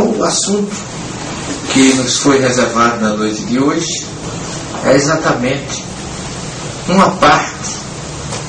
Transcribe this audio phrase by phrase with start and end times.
[0.00, 0.74] O assunto
[1.74, 4.06] que nos foi reservado na noite de hoje
[4.86, 5.84] é exatamente
[6.88, 7.76] uma parte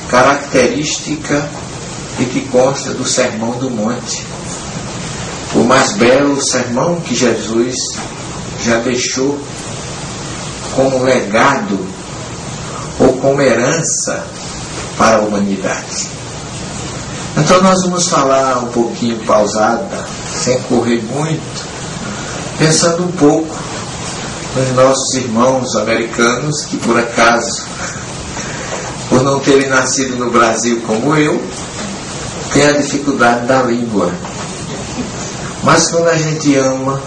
[0.08, 1.46] característica
[2.18, 4.26] e que consta do Sermão do Monte.
[5.54, 7.76] O mais belo sermão que Jesus
[8.64, 9.38] já deixou
[10.74, 11.86] como legado
[12.98, 14.24] ou como herança
[14.96, 16.08] para a humanidade.
[17.36, 20.06] Então nós vamos falar um pouquinho pausada,
[20.42, 21.66] sem correr muito,
[22.58, 23.56] pensando um pouco
[24.56, 27.62] nos nossos irmãos americanos que por acaso,
[29.08, 31.40] por não terem nascido no Brasil como eu,
[32.52, 34.12] têm a dificuldade da língua.
[35.62, 37.00] Mas quando a gente ama,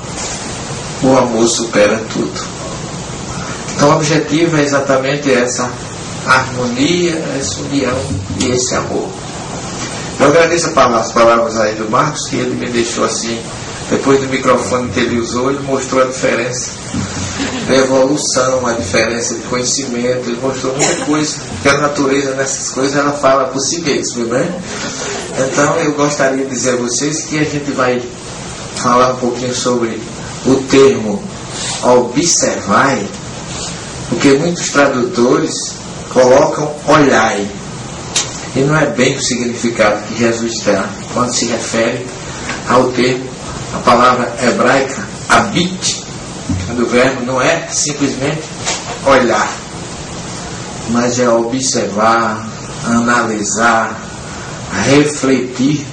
[1.04, 2.42] o amor supera tudo.
[3.76, 5.70] Então o objetivo é exatamente essa
[6.26, 8.00] harmonia, essa união
[8.40, 9.25] e esse amor.
[10.20, 13.40] Eu agradeço as palavras aí do Marcos, que ele me deixou assim,
[13.90, 16.72] depois do microfone que ele usou, ele mostrou a diferença
[17.68, 22.96] da evolução, a diferença de conhecimento, ele mostrou muita coisa, que a natureza nessas coisas
[22.96, 24.48] ela fala por si mesmo, né?
[25.38, 28.02] Então eu gostaria de dizer a vocês que a gente vai
[28.76, 30.02] falar um pouquinho sobre
[30.46, 31.22] o termo
[31.84, 33.08] observai,
[34.10, 35.74] porque muitos tradutores
[36.12, 37.46] colocam olhai.
[38.56, 42.06] E não é bem o significado que Jesus dá quando se refere
[42.70, 43.30] ao termo,
[43.74, 46.04] a palavra hebraica habite,
[46.76, 48.44] do verbo não é simplesmente
[49.06, 49.50] olhar,
[50.90, 52.48] mas é observar,
[52.86, 54.00] analisar,
[54.86, 55.86] refletir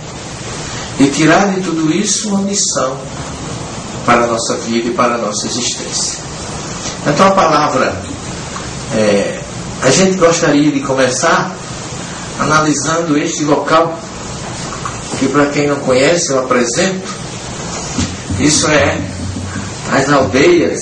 [1.01, 2.97] e tirar de tudo isso uma missão
[4.05, 6.21] para a nossa vida e para a nossa existência.
[7.07, 7.95] Então a palavra,
[8.95, 9.41] é,
[9.83, 11.55] a gente gostaria de começar
[12.43, 13.99] analisando este local,
[15.19, 17.09] que para quem não conhece eu apresento,
[18.41, 18.99] isso é
[19.93, 20.81] as aldeias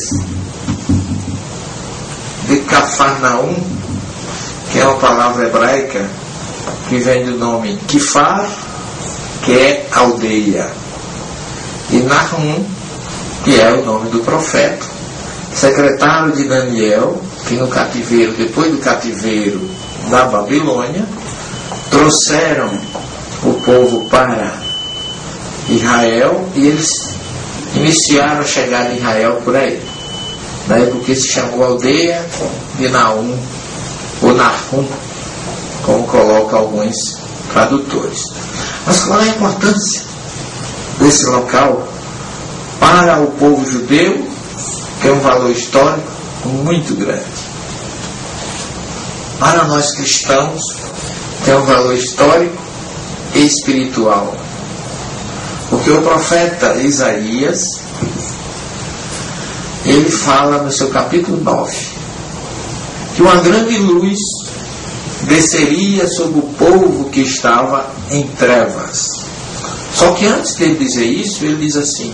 [2.48, 3.54] de Cafarnaum,
[4.72, 6.08] que é uma palavra hebraica
[6.88, 8.48] que vem do nome Kifar,
[9.44, 10.70] que é aldeia,
[11.90, 12.64] e Nahum,
[13.44, 14.86] que é o nome do profeta,
[15.54, 19.60] secretário de Daniel, que no cativeiro, depois do cativeiro
[20.08, 21.04] da Babilônia,
[21.90, 22.70] trouxeram
[23.42, 24.54] o povo para
[25.68, 26.88] Israel e eles
[27.74, 29.80] iniciaram a chegada de Israel por aí.
[30.66, 32.24] Daí porque se chamou aldeia
[32.78, 33.36] de Naum,
[34.22, 34.86] ou Nahum,
[35.84, 37.18] como colocam alguns
[37.52, 38.24] tradutores.
[38.86, 40.02] Mas qual é a importância
[40.98, 41.88] desse local
[42.78, 44.28] para o povo judeu,
[45.00, 46.10] que é um valor histórico
[46.44, 47.50] muito grande?
[49.38, 50.60] Para nós cristãos,
[51.44, 52.56] tem um valor histórico
[53.34, 54.34] e espiritual.
[55.68, 57.62] Porque o profeta Isaías,
[59.84, 61.76] ele fala no seu capítulo 9,
[63.14, 64.18] que uma grande luz
[65.22, 69.30] desceria sobre o povo que estava em trevas.
[69.94, 72.12] Só que antes de ele dizer isso, ele diz assim: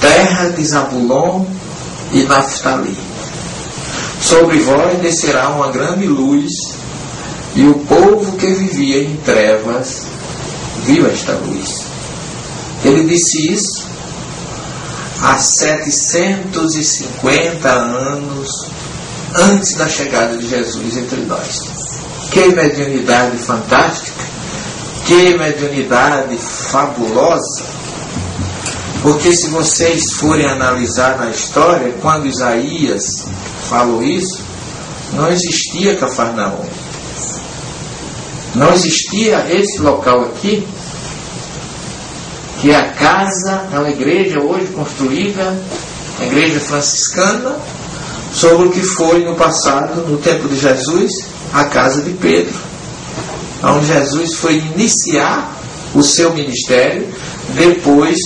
[0.00, 1.44] terra de Zabulon
[2.12, 2.96] e Naphtali.
[4.20, 6.50] Sobre vós descerá uma grande luz,
[7.54, 10.06] e o povo que vivia em trevas
[10.84, 11.84] viu esta luz.
[12.84, 13.86] Ele disse isso
[15.22, 18.48] há 750 anos
[19.34, 21.62] antes da chegada de Jesus entre nós.
[22.30, 24.24] Que mediunidade fantástica,
[25.06, 27.64] que mediunidade fabulosa.
[29.02, 33.26] Porque se vocês forem analisar na história, quando Isaías
[33.68, 34.40] falou isso,
[35.12, 36.64] não existia Cafarnaum.
[38.54, 40.66] Não existia esse local aqui,
[42.60, 45.56] que é a casa, é uma igreja hoje construída,
[46.20, 47.56] a igreja franciscana,
[48.32, 51.10] sobre o que foi no passado, no tempo de Jesus,
[51.52, 52.54] a casa de Pedro,
[53.62, 55.56] onde Jesus foi iniciar
[55.94, 57.06] o seu ministério
[57.54, 58.18] depois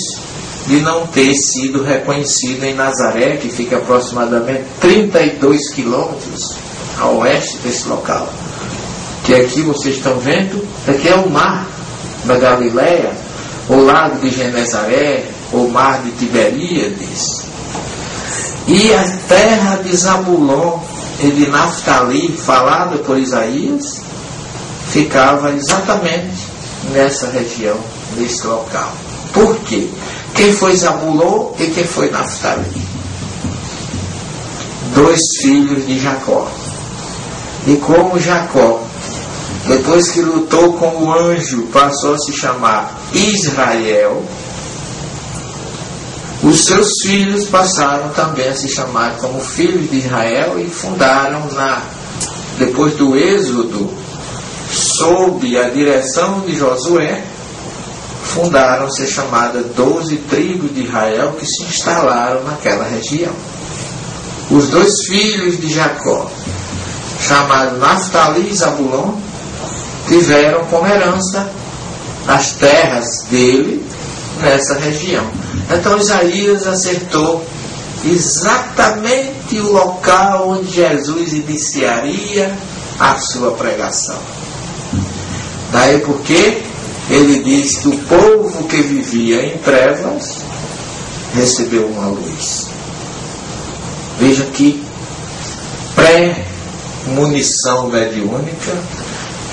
[0.66, 6.54] de não ter sido reconhecido em Nazaré, que fica aproximadamente 32 quilômetros
[6.98, 8.28] a oeste desse local.
[9.26, 11.66] Que aqui vocês estão vendo, aqui é o mar
[12.24, 13.12] da Galileia,
[13.68, 17.44] o lago de Genezaré, o mar de Tiberíades.
[18.68, 20.78] E a terra de Zabulon
[21.18, 24.00] e de Naftali, falada por Isaías,
[24.90, 26.46] ficava exatamente
[26.92, 27.76] nessa região,
[28.16, 28.92] nesse local.
[29.32, 29.88] Por quê?
[30.36, 32.64] Quem foi Zabulon e quem foi Naftali?
[34.94, 36.48] Dois filhos de Jacó.
[37.66, 38.86] E como Jacó,
[39.66, 44.22] depois que lutou com o anjo, passou a se chamar Israel,
[46.42, 51.82] Os seus filhos passaram também a se chamar como filhos de Israel e fundaram na
[52.58, 53.90] depois do êxodo
[54.70, 57.22] sob a direção de Josué,
[58.24, 63.32] fundaram se chamadas doze tribos de Israel que se instalaram naquela região.
[64.50, 66.30] Os dois filhos de Jacó,
[67.20, 69.14] chamados Naftali e Zabulon,
[70.06, 71.50] tiveram como herança
[72.26, 73.84] as terras dele
[74.40, 75.24] nessa região.
[75.70, 77.44] Então Isaías acertou
[78.04, 82.56] exatamente o local onde Jesus iniciaria
[82.98, 84.18] a sua pregação.
[85.72, 86.62] Daí porque
[87.10, 90.38] ele diz que o povo que vivia em trevas
[91.34, 92.66] recebeu uma luz.
[94.18, 94.84] Veja que
[95.94, 98.72] pré-munição mediúnica,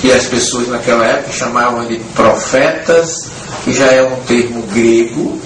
[0.04, 3.30] que as pessoas naquela época chamavam de profetas,
[3.64, 5.40] que já é um termo grego,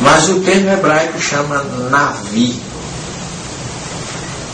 [0.00, 2.58] mas o termo hebraico chama navi.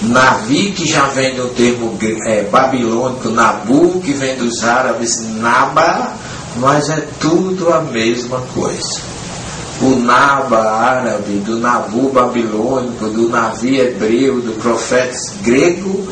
[0.03, 1.97] Navi, que já vem do termo
[2.27, 6.15] é, babilônico, Nabu, que vem dos árabes, Naba,
[6.57, 9.01] mas é tudo a mesma coisa.
[9.81, 16.05] O Naba árabe, do Nabu babilônico, do Navi hebreu, do profeta grego,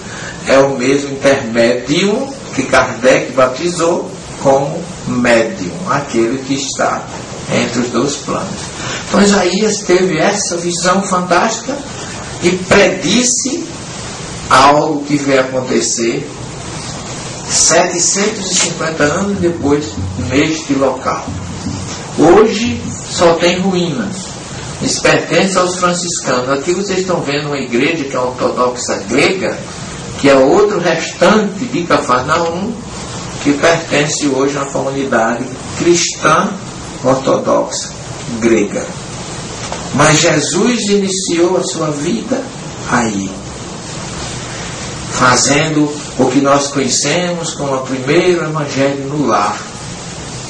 [0.47, 4.11] é o mesmo intermédio que Kardec batizou
[4.43, 7.03] como médium, aquele que está
[7.51, 8.61] entre os dois planos.
[9.09, 11.77] Então Isaías teve essa visão fantástica
[12.43, 13.65] e predisse
[14.49, 16.29] algo que veio acontecer
[17.49, 19.85] 750 anos depois
[20.29, 21.25] neste local.
[22.19, 24.33] Hoje só tem ruínas.
[24.83, 26.49] Isso pertence aos franciscanos.
[26.51, 29.57] Aqui vocês estão vendo uma igreja que é ortodoxa grega,
[30.23, 32.73] que é outro restante de Cafarnaum,
[33.43, 35.45] que pertence hoje à comunidade
[35.77, 36.49] cristã
[37.03, 37.91] ortodoxa
[38.39, 38.87] grega.
[39.95, 42.41] Mas Jesus iniciou a sua vida
[42.89, 43.29] aí,
[45.11, 49.61] fazendo o que nós conhecemos como o primeiro evangelho no lar,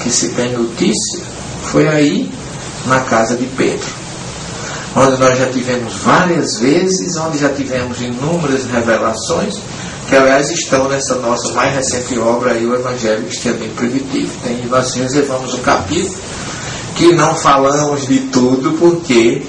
[0.02, 1.22] que se tem notícia,
[1.62, 2.30] foi aí
[2.84, 3.88] na casa de Pedro,
[4.94, 9.58] onde nós já tivemos várias vezes, onde já tivemos inúmeras revelações,
[10.08, 14.32] que aliás estão nessa nossa mais recente obra aí, o Evangelho Cristianismo Primitivo.
[14.42, 16.14] Tem, nós reservamos um capítulo
[16.96, 19.42] que não falamos de tudo, porque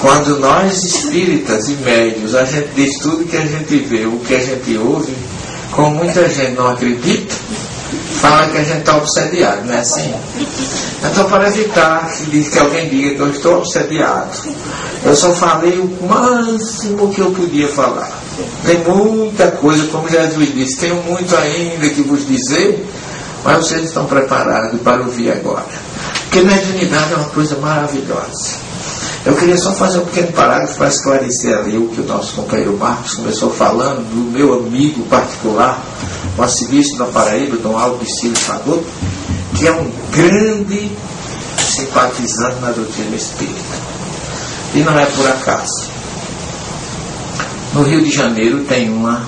[0.00, 4.34] quando nós espíritas e médios, a gente diz tudo que a gente vê, o que
[4.34, 5.12] a gente ouve,
[5.72, 7.34] como muita gente não acredita,
[8.20, 10.14] fala que a gente está obsediado, não é assim?
[10.98, 14.30] Então, para evitar que, que alguém diga que eu estou obsediado,
[15.04, 18.10] eu só falei o máximo que eu podia falar.
[18.64, 22.84] Tem muita coisa, como Jesus disse, tenho muito ainda que vos dizer,
[23.44, 25.64] mas vocês estão preparados para ouvir agora.
[26.24, 28.65] Porque mediunidade é uma coisa maravilhosa.
[29.26, 32.78] Eu queria só fazer um pequeno parágrafo para esclarecer ali o que o nosso companheiro
[32.78, 35.84] Marcos começou falando do meu amigo particular,
[36.38, 38.86] o arcebispo da Paraíba, Dom Cílio Fagoto,
[39.56, 40.92] que é um grande
[41.58, 43.76] simpatizante na doutrina espírita.
[44.76, 45.90] E não é por acaso.
[47.74, 49.26] No Rio de Janeiro tem uma,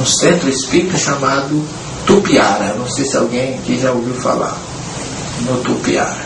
[0.00, 1.62] um centro espírita chamado
[2.06, 2.72] Tupiara.
[2.78, 4.56] Não sei se alguém aqui já ouviu falar.
[5.42, 6.24] No Tupiara.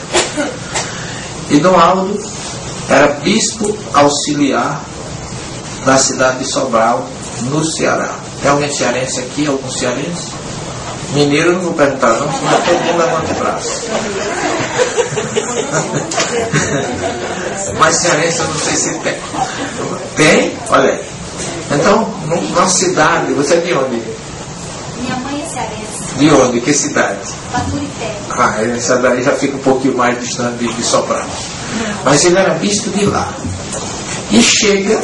[1.50, 2.38] E Dom Aldo
[2.88, 4.80] era bispo auxiliar
[5.85, 7.07] da cidade de Sobral,
[7.50, 8.14] no Ceará.
[8.42, 9.47] Tem alguém cearense aqui?
[9.47, 10.33] Algum cearense?
[11.14, 13.83] Mineiro não vou perguntar não, senão todo mundo levanta o braço.
[17.78, 19.14] Mas cearense eu não sei se tem.
[20.16, 20.52] Tem?
[20.68, 21.00] Olha aí.
[21.71, 24.02] Então, numa cidade, você é de onde?
[25.00, 26.14] Minha mãe é cearense.
[26.18, 26.61] De onde?
[26.61, 27.33] Que cidade?
[27.52, 28.14] Baturité.
[28.30, 31.26] Ah, essa daí já fica um pouquinho mais distante de, de Sobral.
[32.04, 33.32] Mas ele era bispo de lá.
[34.30, 35.00] E chega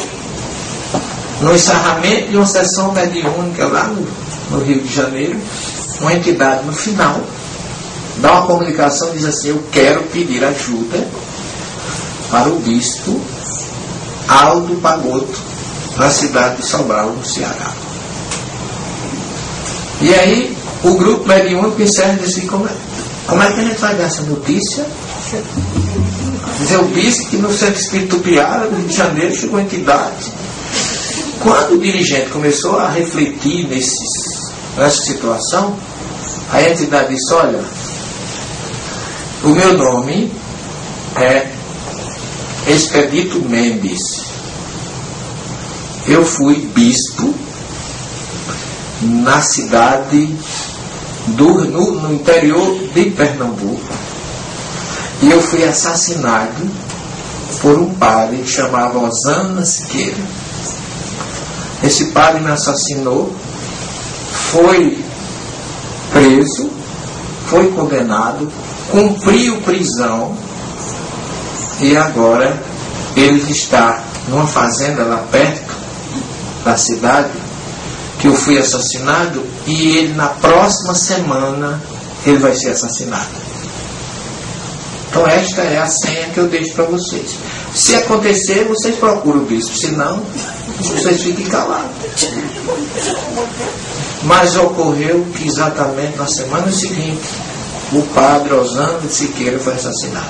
[1.40, 4.06] no encerramento de uma sessão mediúnica lá no,
[4.50, 5.38] no Rio de Janeiro,
[6.00, 7.20] uma entidade no final
[8.18, 11.06] dá uma comunicação e diz assim, eu quero pedir ajuda
[12.30, 13.20] para o bispo
[14.28, 15.38] Aldo Pagoto,
[15.96, 17.72] na cidade de Sobral, no Ceará.
[20.00, 22.72] E aí o grupo mediúnico encerra e diz assim, como é,
[23.26, 24.86] como é que a gente vai dar essa notícia?
[26.58, 30.32] Dizer o bispo que no Centro Espírito Piara, no Rio de Janeiro, chegou a entidade.
[31.40, 35.76] Quando o dirigente começou a refletir nesses, nessa situação,
[36.50, 37.62] a entidade disse, olha,
[39.42, 40.32] o meu nome
[41.16, 41.50] é
[42.68, 44.00] Expedito Mendes.
[46.06, 47.34] Eu fui bispo
[49.02, 50.34] na cidade
[51.28, 54.03] do, no, no interior de Pernambuco
[55.22, 56.70] e eu fui assassinado
[57.60, 60.22] por um padre que chamava Osana Siqueira.
[61.82, 63.34] Esse padre me assassinou,
[64.30, 64.98] foi
[66.12, 66.70] preso,
[67.46, 68.50] foi condenado,
[68.90, 70.36] cumpriu prisão
[71.80, 72.56] e agora
[73.16, 75.74] ele está numa fazenda lá perto
[76.64, 77.30] da cidade
[78.18, 81.80] que eu fui assassinado e ele na próxima semana
[82.24, 83.28] ele vai ser assassinado.
[85.14, 87.38] Então esta é a senha que eu deixo para vocês.
[87.72, 90.20] Se acontecer, vocês procuram o bispo, se não,
[90.80, 91.86] vocês fiquem calados.
[94.24, 97.28] Mas ocorreu que exatamente na semana seguinte,
[97.92, 100.26] o padre Osando Siqueira foi assassinado.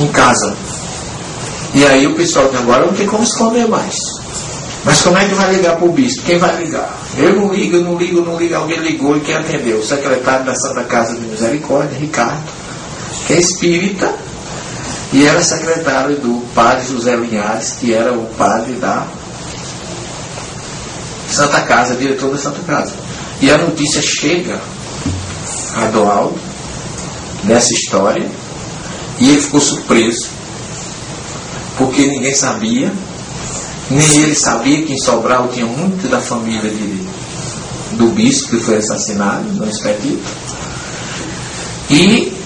[0.00, 0.56] Em casa.
[1.72, 3.94] E aí o pessoal de agora não tem como esconder mais.
[4.84, 6.24] Mas como é que vai ligar para o bispo?
[6.24, 6.92] Quem vai ligar?
[7.16, 8.56] Eu não ligo, eu não ligo, eu não ligo.
[8.56, 9.78] Alguém ligou e quem atendeu?
[9.78, 12.42] O secretário da Santa Casa de Misericórdia, Ricardo,
[13.26, 14.12] que é espírita,
[15.12, 19.06] e era secretário do padre José Linhares, que era o padre da
[21.28, 22.92] Santa Casa, diretor da Santa Casa.
[23.40, 24.60] E a notícia chega
[25.74, 26.38] a Doaldo
[27.44, 28.28] nessa história,
[29.18, 30.28] e ele ficou surpreso,
[31.76, 32.92] porque ninguém sabia,
[33.90, 37.06] nem ele sabia que em Sobral tinha muito da família de,
[37.96, 40.22] do bispo que foi assassinado no expedito.
[41.90, 42.39] E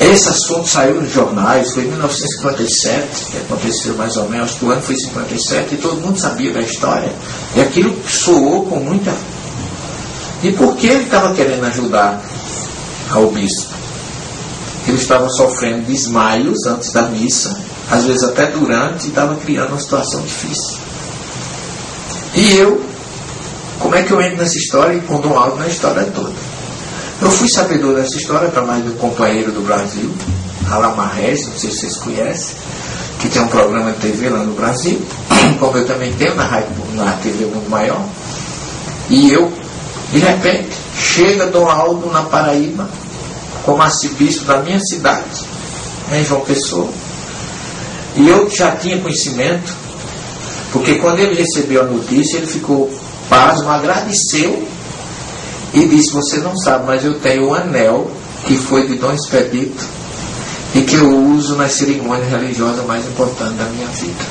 [0.00, 4.82] esse assunto saiu nos jornais, foi em 1957, que aconteceu mais ou menos, o ano
[4.82, 7.12] foi 57, e todo mundo sabia da história.
[7.54, 9.14] E aquilo soou com muita.
[10.42, 12.20] E por que ele estava querendo ajudar
[13.10, 13.72] ao bispo?
[14.88, 17.56] Ele estava sofrendo desmaios antes da missa,
[17.90, 20.78] às vezes até durante, e estava criando uma situação difícil.
[22.34, 22.82] E eu,
[23.78, 26.51] como é que eu entro nessa história e com Dom Aldo na história toda?
[27.22, 30.12] Eu fui sabedor dessa história mais um companheiro do Brasil,
[31.14, 32.56] Regis, não sei se vocês conhecem,
[33.20, 35.00] que tem um programa de TV lá no Brasil,
[35.60, 36.48] como eu também tenho na,
[36.94, 38.04] na TV Mundo Maior.
[39.08, 39.52] E eu,
[40.10, 42.90] de repente, chega Dom Aldo na Paraíba,
[43.64, 45.46] como arcebispo da minha cidade,
[46.10, 46.88] em João Pessoa.
[48.16, 49.72] E eu já tinha conhecimento,
[50.72, 52.92] porque quando ele recebeu a notícia, ele ficou
[53.28, 54.71] pasmo, agradeceu
[55.72, 58.10] e disse: Você não sabe, mas eu tenho um anel
[58.46, 59.84] que foi de Dom Expedito
[60.74, 64.24] e que eu uso nas cerimônias religiosas mais importantes da minha vida.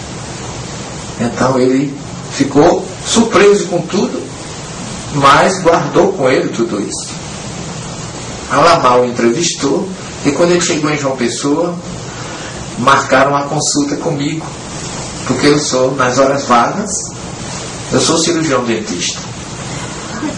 [1.19, 1.95] Então ele
[2.31, 4.21] ficou surpreso com tudo,
[5.15, 7.09] mas guardou com ele tudo isso.
[8.49, 9.87] Alamal entrevistou
[10.25, 11.73] e quando ele chegou em João Pessoa,
[12.79, 14.45] marcaram uma consulta comigo,
[15.27, 16.91] porque eu sou, nas horas vagas,
[17.91, 19.30] eu sou cirurgião dentista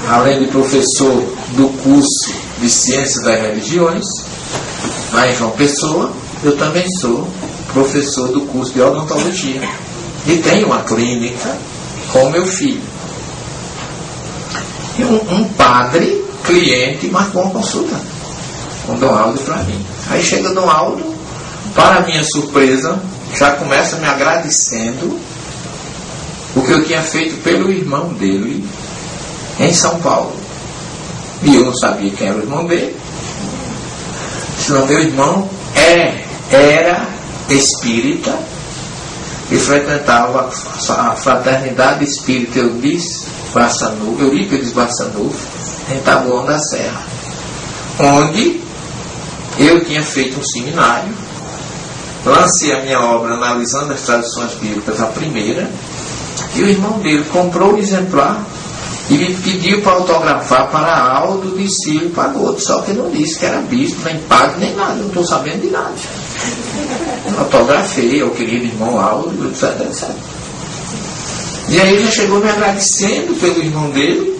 [0.07, 1.23] além de professor
[1.55, 4.05] do curso de Ciências das Religiões,
[5.11, 6.11] lá em João Pessoa,
[6.43, 7.27] eu também sou
[7.71, 9.61] professor do curso de odontologia.
[10.25, 11.57] E tenho uma clínica
[12.11, 12.81] com meu filho.
[14.97, 17.99] E um, um padre, cliente, marcou uma consulta
[18.85, 19.85] com Dom Aldo para mim.
[20.09, 21.03] Aí chega Dom Aldo,
[21.73, 23.01] para minha surpresa,
[23.35, 25.19] já começa me agradecendo
[26.55, 28.63] o que eu tinha feito pelo irmão dele,
[29.59, 30.33] em São Paulo.
[31.43, 32.95] E eu não sabia quem era o irmão dele.
[34.59, 37.05] Senão meu irmão é, era
[37.49, 38.33] espírita
[39.51, 40.49] e frequentava
[40.89, 45.37] a fraternidade espírita Eudis Barçanuva, Eurípides Barçanuva,
[45.91, 47.03] em Taboão da Serra,
[47.99, 48.61] onde
[49.59, 51.13] eu tinha feito um seminário,
[52.25, 55.69] lancei a minha obra analisando as traduções bíblicas, a primeira,
[56.55, 58.43] e o irmão dele comprou o exemplar
[59.09, 63.45] e me pediu para autografar para Aldo de Cílio Pagoto, só que não disse que
[63.45, 65.93] era bispo, nem padre, nem nada, não estou sabendo de nada.
[67.37, 70.09] Autografei ao querido irmão Aldo, etc, etc.
[71.69, 74.39] E aí já chegou me agradecendo pelo irmão dele,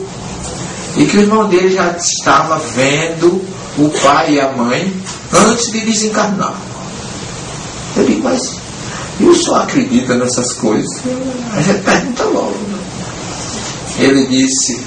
[0.95, 3.41] e que o irmão dele já estava vendo
[3.77, 4.93] o pai e a mãe
[5.33, 6.53] antes de desencarnar.
[7.95, 8.55] Eu digo, mas
[9.19, 11.01] eu só acredito nessas coisas.
[11.53, 12.57] A gente pergunta logo.
[12.69, 12.82] Né?
[13.99, 14.81] Ele disse,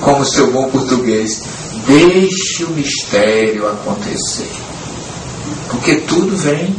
[0.00, 1.42] como seu bom português,
[1.86, 4.50] deixe o mistério acontecer.
[5.68, 6.74] Porque tudo vem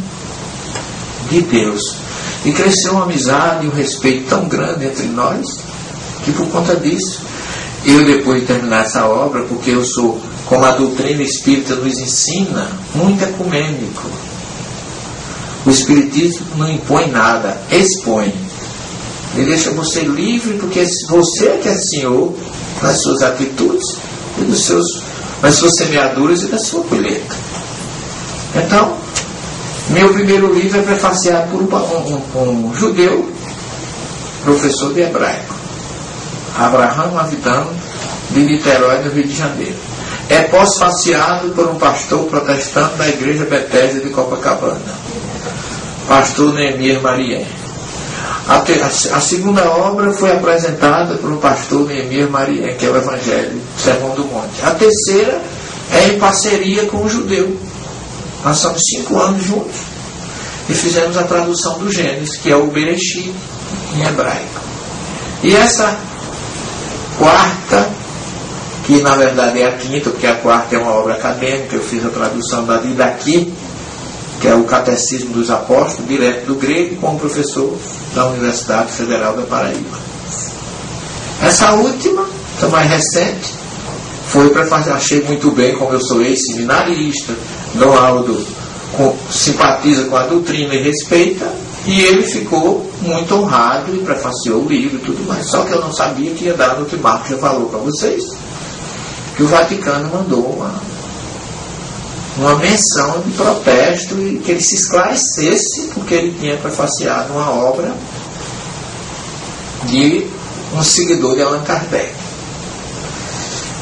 [1.29, 1.81] de Deus.
[2.45, 5.59] E cresceu uma amizade e um respeito tão grande entre nós,
[6.23, 7.21] que por conta disso,
[7.85, 12.69] eu depois de terminar essa obra, porque eu sou, como a doutrina espírita nos ensina,
[12.95, 14.07] muito ecumênico.
[15.65, 18.33] O Espiritismo não impõe nada, expõe.
[19.35, 22.33] Ele deixa você livre, porque você é que é senhor
[22.81, 23.97] nas suas atitudes
[24.39, 25.03] e dos seus,
[25.41, 27.35] nas suas semeaduras e da sua colheita.
[28.55, 28.97] Então,
[29.89, 33.29] Meu primeiro livro é prefaciado por um, um, um judeu,
[34.43, 35.53] professor de hebraico,
[36.57, 37.71] Abraham Avidano,
[38.29, 39.75] de Niterói, no Rio de Janeiro.
[40.29, 44.79] É pós-faciado por um pastor protestante da Igreja Bethesda de Copacabana,
[46.07, 47.45] pastor Neemias Marié.
[48.47, 54.15] A, a, segunda obra foi apresentada um pastor Neemias Marié, que é o Evangelho, Sermão
[54.15, 54.63] do Monte.
[54.63, 55.41] A terceira
[55.91, 57.55] é em parceria com o judeu.
[58.43, 59.77] Nós somos cinco anos juntos
[60.67, 63.31] e fizemos a tradução do Gênesis, que é o Bereshit
[63.95, 64.61] em hebraico.
[65.43, 65.95] E essa
[67.17, 67.89] quarta,
[68.85, 72.03] que na verdade é a quinta, porque a quarta é uma obra acadêmica, eu fiz
[72.05, 73.53] a tradução da Didaqui,
[74.41, 77.77] que é o Catecismo dos Apóstolos, direto do grego, com o professor
[78.15, 79.97] da Universidade Federal da Paraíba.
[81.43, 82.25] Essa última,
[82.59, 83.53] que é mais recente,
[84.25, 87.33] foi para fazer, achei muito bem, como eu sou ex-seminarista,
[87.75, 88.43] Dom Aldo
[88.93, 91.47] com, simpatiza com a doutrina e respeita,
[91.85, 95.45] e ele ficou muito honrado e prefaciou o livro e tudo mais.
[95.47, 98.23] Só que eu não sabia que ia dar no que Marcos já falou para vocês,
[99.35, 100.73] que o Vaticano mandou uma,
[102.37, 107.93] uma menção de protesto e que ele se esclarecesse, porque ele tinha prefaciado uma obra
[109.85, 110.25] de
[110.73, 112.21] um seguidor de Allan Kardec.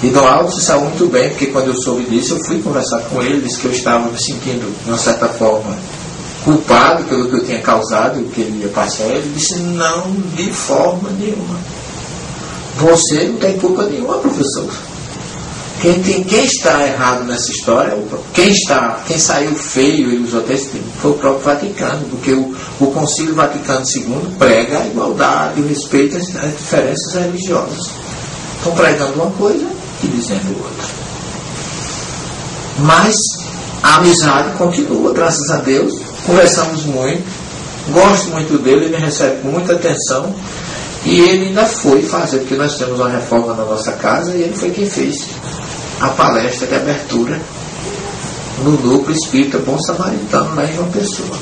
[0.01, 3.21] E Aldo se saiu muito bem, porque quando eu soube disso, eu fui conversar com
[3.21, 5.77] ele, disse que eu estava me sentindo, de uma certa forma,
[6.45, 9.03] culpado pelo que eu tinha causado, que ele ia passar.
[9.03, 11.59] Ele disse, não, de forma nenhuma.
[12.77, 14.71] Você não tem culpa nenhuma, professor.
[15.81, 17.97] Quem, quem está errado nessa história,
[18.33, 22.87] quem está, quem saiu feio e usou testemunho, foi o próprio Vaticano, porque o, o
[22.87, 27.91] Concílio Vaticano II prega a igualdade, o respeito às, às diferenças religiosas.
[28.57, 29.65] Estão pregando uma coisa
[30.03, 30.85] e dizendo outra.
[32.79, 33.15] Mas
[33.81, 35.93] a amizade continua, graças a Deus.
[36.25, 37.23] Conversamos muito,
[37.93, 40.35] gosto muito dele, ele me recebe com muita atenção.
[41.05, 44.53] E ele ainda foi fazer, porque nós temos uma reforma na nossa casa e ele
[44.53, 45.29] foi quem fez
[45.99, 47.39] a palestra de abertura
[48.63, 51.37] no núcleo espírita Bom Samaritano lá em João Pessoa,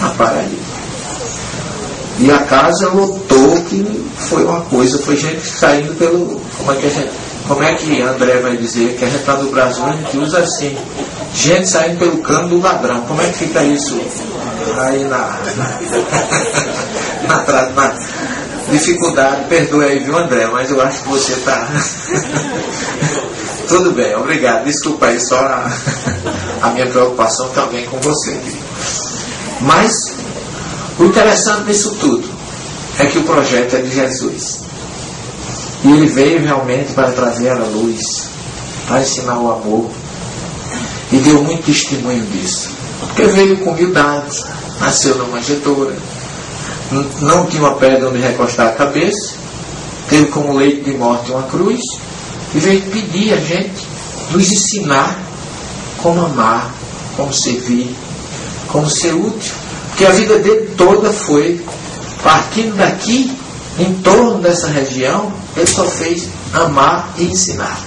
[0.00, 0.72] na Paraíba.
[2.18, 3.84] E a casa lotou que
[4.16, 6.40] foi uma coisa, foi gente saindo pelo.
[6.58, 7.10] Como é que gente.
[7.48, 10.38] Como é que André vai dizer que a gente está no Brasil, a gente usa
[10.38, 10.78] assim,
[11.34, 13.00] gente saindo pelo cano do ladrão.
[13.02, 14.00] Como é que fica isso
[14.78, 15.68] aí na, na,
[17.42, 17.94] na, na
[18.70, 19.44] dificuldade?
[19.48, 21.68] Perdoe aí, viu, André, mas eu acho que você está.
[23.72, 24.64] Tudo bem, obrigado.
[24.64, 25.72] Desculpa aí só a,
[26.60, 28.38] a minha preocupação também com você.
[29.62, 30.14] Mas
[30.98, 32.28] o interessante nisso tudo
[32.98, 34.60] é que o projeto é de Jesus.
[35.84, 38.28] E ele veio realmente para trazer a luz,
[38.86, 39.90] para ensinar o amor.
[41.10, 42.68] E deu muito testemunho disso.
[43.00, 44.44] Porque veio com humildade,
[44.80, 45.96] nasceu na manjedoura,
[47.22, 49.32] não tinha uma pedra onde recostar a cabeça,
[50.10, 51.80] teve como leito de morte uma cruz,
[52.54, 53.86] e veio pedir a gente,
[54.30, 55.18] nos ensinar
[55.98, 56.70] como amar,
[57.16, 57.94] como servir,
[58.68, 59.52] como ser útil.
[59.88, 61.64] Porque a vida dele toda foi,
[62.22, 63.36] partindo daqui,
[63.78, 67.78] em torno dessa região, ele só fez amar e ensinar.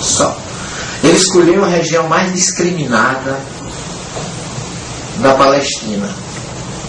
[0.00, 0.36] Só.
[1.02, 3.40] Ele escolheu a região mais discriminada
[5.20, 6.08] da Palestina,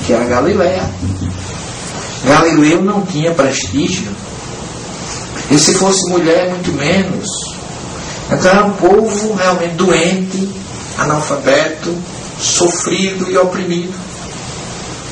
[0.05, 0.89] que é a Galiléia.
[2.25, 4.11] Galileu não tinha prestígio.
[5.53, 7.27] E se fosse mulher, muito menos.
[8.31, 10.49] Então era um povo realmente doente,
[10.97, 11.95] analfabeto,
[12.39, 13.93] sofrido e oprimido.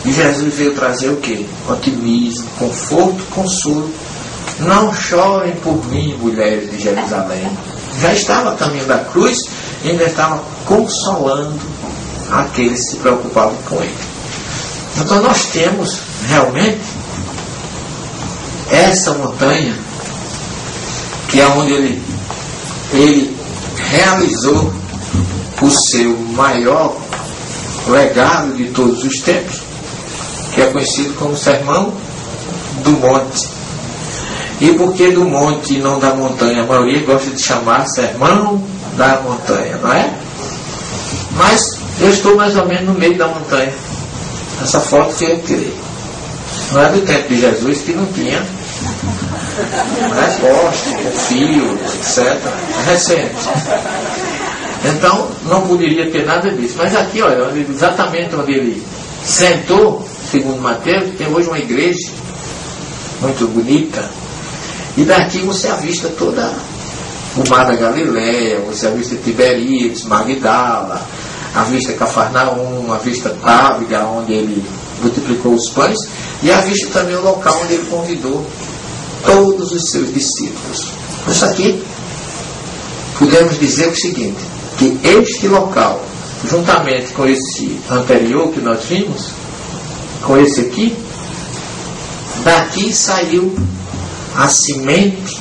[0.04, 1.48] E Jesus veio trazer o que?
[1.70, 3.94] Otimismo, conforto, consolo.
[4.62, 7.48] Não chorem por mim, mulheres de Jerusalém.
[8.00, 9.38] Já estava a caminho da cruz
[9.84, 11.62] e ainda estava consolando
[12.32, 13.98] aqueles que se preocupavam com ele.
[15.00, 16.82] Então nós temos realmente
[18.72, 19.91] essa montanha
[21.32, 22.02] que é onde ele,
[22.92, 23.38] ele
[23.90, 24.74] realizou
[25.62, 26.96] o seu maior
[27.88, 29.62] legado de todos os tempos,
[30.54, 31.94] que é conhecido como Sermão
[32.84, 33.50] do Monte.
[34.60, 36.62] E por que do monte e não da montanha?
[36.62, 38.62] A maioria gosta de chamar Sermão
[38.96, 40.14] da Montanha, não é?
[41.32, 43.74] Mas eu estou mais ou menos no meio da montanha.
[44.62, 45.74] Essa foto que eu tirei.
[46.74, 48.46] Não é do tempo de Jesus que não tinha
[49.58, 50.96] né, poste,
[51.28, 52.38] fio, etc.
[52.86, 53.36] Recente.
[54.84, 56.76] Então, não poderia ter nada disso.
[56.78, 58.84] Mas aqui, olha, exatamente onde ele
[59.24, 62.12] sentou, segundo Mateus, tem hoje uma igreja
[63.22, 64.04] muito bonita.
[64.98, 66.52] E daqui você avista toda
[67.38, 71.02] o mar da Galileia, você avista Tiberíades, Magdala,
[71.56, 74.64] a vista Cafarnaum, a vista Tábida, onde ele
[75.02, 75.98] multiplicou os pães,
[76.44, 78.46] e a vista também o local onde ele convidou
[79.26, 80.88] todos os seus discípulos.
[81.28, 81.84] Isso aqui,
[83.18, 84.40] podemos dizer o seguinte,
[84.78, 86.04] que este local,
[86.50, 89.28] juntamente com esse anterior que nós vimos,
[90.24, 90.96] com esse aqui,
[92.44, 93.54] daqui saiu
[94.36, 95.40] a semente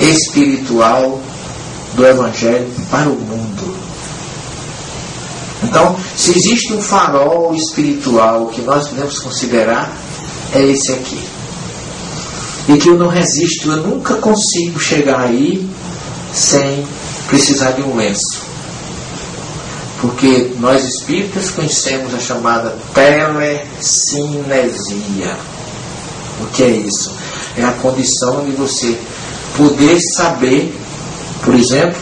[0.00, 1.20] espiritual
[1.94, 3.76] do Evangelho para o mundo.
[5.62, 9.92] Então, se existe um farol espiritual que nós podemos considerar,
[10.52, 11.31] é esse aqui.
[12.68, 15.68] E que eu não resisto, eu nunca consigo chegar aí
[16.32, 16.86] sem
[17.28, 18.40] precisar de um lenço.
[20.00, 25.36] Porque nós espíritas conhecemos a chamada telecinesia.
[26.40, 27.12] O que é isso?
[27.56, 28.96] É a condição de você
[29.56, 30.72] poder saber,
[31.44, 32.00] por exemplo,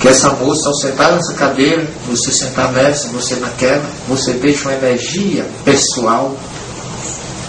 [0.00, 4.74] que essa moça, ao sentar nessa cadeira, você sentar nessa, você naquela, você deixa uma
[4.74, 6.36] energia pessoal,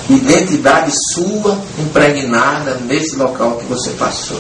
[0.10, 4.40] identidade sua impregnada nesse local que você passou.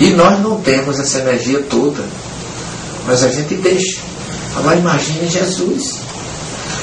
[0.00, 2.04] E nós não temos essa energia toda,
[3.06, 4.00] mas a gente deixa.
[4.56, 6.00] Agora imagine Jesus.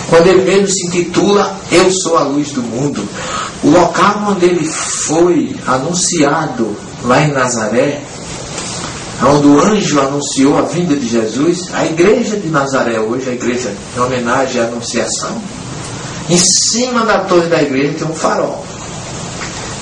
[0.09, 3.03] Quando ele mesmo se intitula Eu sou a luz do mundo,
[3.63, 8.01] o local onde ele foi anunciado lá em Nazaré,
[9.23, 13.73] onde o anjo anunciou a vinda de Jesus, a igreja de Nazaré hoje, a igreja
[13.95, 15.41] em homenagem à Anunciação,
[16.29, 18.65] em cima da torre da igreja tem um farol,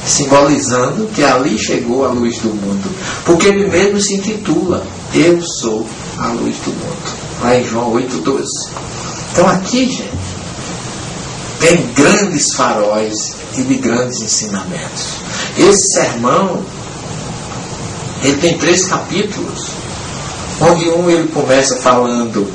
[0.06, 2.90] simbolizando que ali chegou a luz do mundo,
[3.26, 8.46] porque ele mesmo se intitula Eu sou a luz do mundo, lá em João 8,12.
[9.32, 10.10] Então aqui, gente,
[11.60, 15.14] tem grandes faróis e de grandes ensinamentos.
[15.58, 16.62] Esse sermão
[18.22, 19.68] ele tem três capítulos,
[20.62, 22.48] onde um ele começa falando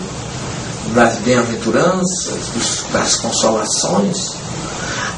[0.99, 4.35] das bem-aventuranças, das consolações.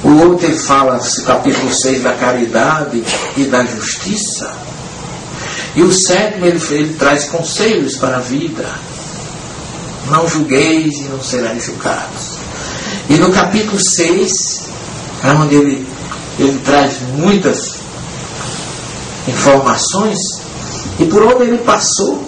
[0.05, 3.03] O outro ele fala, capítulo 6, da caridade
[3.35, 4.53] e da justiça.
[5.75, 8.69] E o sétimo ele, ele traz conselhos para a vida.
[10.11, 12.35] Não julgueis e não serás julgados.
[13.09, 14.61] E no capítulo 6,
[15.25, 15.87] é onde ele,
[16.39, 17.77] ele traz muitas
[19.27, 20.19] informações
[20.99, 22.23] e por onde ele passou.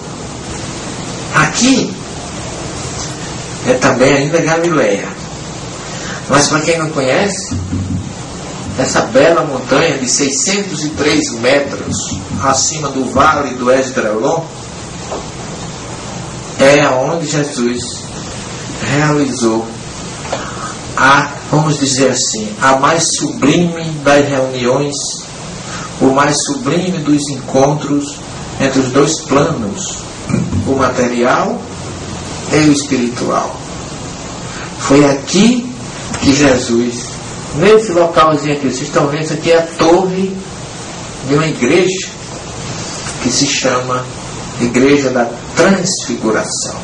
[1.34, 2.01] Aqui
[3.66, 5.08] é também ainda Galileia.
[6.28, 7.54] Mas para quem não conhece,
[8.78, 11.96] essa bela montanha de 603 metros
[12.42, 14.40] acima do vale do Esdraelon
[16.58, 18.04] é onde Jesus
[18.90, 19.66] realizou
[20.96, 24.94] a, vamos dizer assim, a mais sublime das reuniões,
[26.00, 28.18] o mais sublime dos encontros
[28.60, 29.98] entre os dois planos,
[30.66, 31.60] o material
[32.52, 33.56] e o espiritual.
[34.78, 35.66] Foi aqui
[36.20, 37.08] que Jesus,
[37.56, 40.32] nesse localzinho aqui, vocês estão vendo, isso aqui é a torre
[41.28, 42.08] de uma igreja
[43.22, 44.04] que se chama
[44.60, 46.76] Igreja da Transfiguração.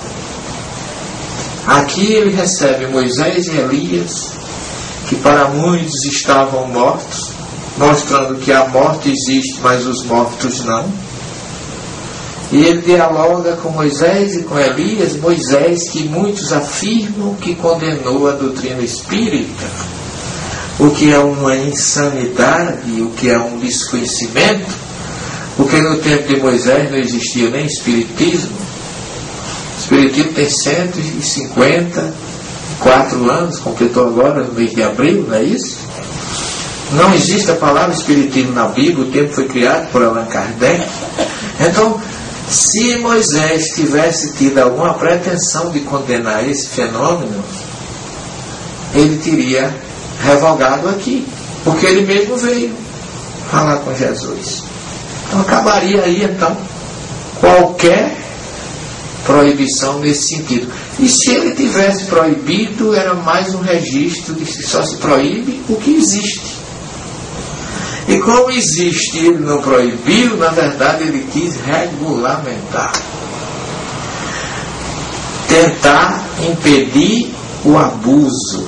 [1.66, 4.32] Aqui ele recebe Moisés e Elias,
[5.08, 7.32] que para muitos estavam mortos,
[7.76, 10.90] mostrando que a morte existe, mas os mortos não.
[12.50, 18.32] E ele dialoga com Moisés e com Elias, Moisés que muitos afirmam que condenou a
[18.32, 19.66] doutrina espírita,
[20.78, 24.88] o que é uma insanidade, o que é um desconhecimento,
[25.58, 28.56] porque no tempo de Moisés não existia nem espiritismo.
[29.76, 35.76] O espiritismo tem 154 anos, completou agora no mês de abril, não é isso?
[36.92, 40.88] Não existe a palavra espiritismo na Bíblia, o tempo foi criado por Allan Kardec.
[41.60, 42.00] Então,
[42.48, 47.44] se Moisés tivesse tido alguma pretensão de condenar esse fenômeno,
[48.94, 49.74] ele teria
[50.22, 51.26] revogado aqui,
[51.64, 52.74] porque ele mesmo veio
[53.50, 54.64] falar com Jesus.
[55.26, 56.56] Então acabaria aí então
[57.40, 58.16] qualquer
[59.24, 60.72] proibição nesse sentido.
[60.98, 65.76] E se ele tivesse proibido, era mais um registro de que só se proíbe o
[65.76, 66.57] que existe.
[68.08, 72.92] E como existe, ele não proibiu, na verdade ele quis regulamentar.
[75.46, 78.66] Tentar impedir o abuso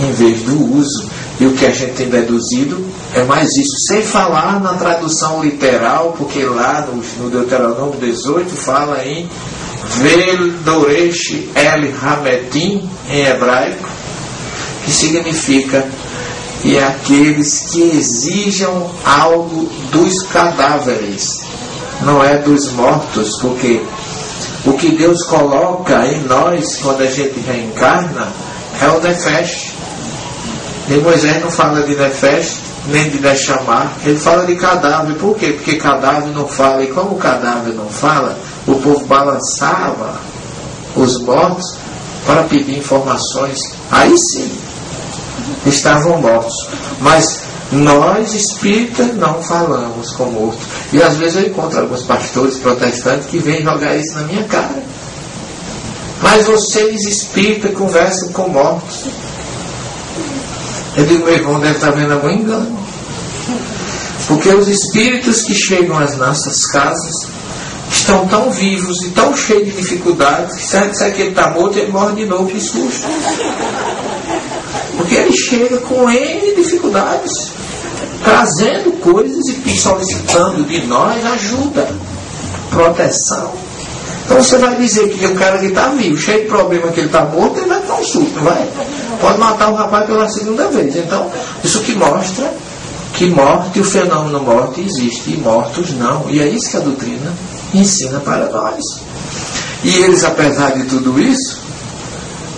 [0.00, 1.10] em vez do uso.
[1.40, 3.76] E o que a gente tem deduzido é mais isso.
[3.88, 9.28] Sem falar na tradução literal, porque lá no, Deuteronômio 18 fala em
[10.00, 13.88] Veldoresh El Hametim, em hebraico,
[14.84, 15.86] que significa
[16.64, 21.40] e aqueles que exijam algo dos cadáveres,
[22.02, 23.82] não é dos mortos, porque
[24.64, 28.28] O que Deus coloca em nós quando a gente reencarna
[28.80, 29.72] é o Nefesh.
[30.88, 35.16] E Moisés não fala de Nefesh, nem de Nechamar, ele fala de cadáver.
[35.16, 35.52] Por quê?
[35.52, 36.84] Porque cadáver não fala.
[36.84, 40.20] E como cadáver não fala, o povo balançava
[40.94, 41.76] os mortos
[42.24, 43.58] para pedir informações.
[43.90, 44.48] Aí sim,
[45.66, 46.54] estavam mortos.
[47.00, 50.60] Mas nós espíritas não falamos com mortos.
[50.92, 54.82] E às vezes eu encontro alguns pastores protestantes que vêm jogar isso na minha cara.
[56.20, 59.04] Mas vocês espíritas conversam com mortos.
[60.96, 62.78] Eu digo, meu irmão deve estar vendo algum engano.
[64.28, 67.28] Porque os espíritos que chegam às nossas casas
[67.90, 71.50] estão tão vivos e tão cheios de dificuldades que se a disser que ele está
[71.50, 73.06] morto, ele morre de novo de susto.
[75.02, 77.50] Porque ele chega com N dificuldades,
[78.22, 81.88] trazendo coisas e solicitando de nós ajuda,
[82.70, 83.52] proteção.
[84.24, 87.08] Então você vai dizer que o cara que está vivo, cheio de problema que ele
[87.08, 88.64] está morto, ele vai dar um susto, vai?
[89.20, 90.94] Pode matar o rapaz pela segunda vez.
[90.94, 91.28] Então,
[91.64, 92.54] isso que mostra
[93.14, 96.30] que morte, o fenômeno morte existe e mortos não.
[96.30, 97.32] E é isso que a doutrina
[97.74, 98.80] ensina para nós.
[99.82, 101.58] E eles, apesar de tudo isso,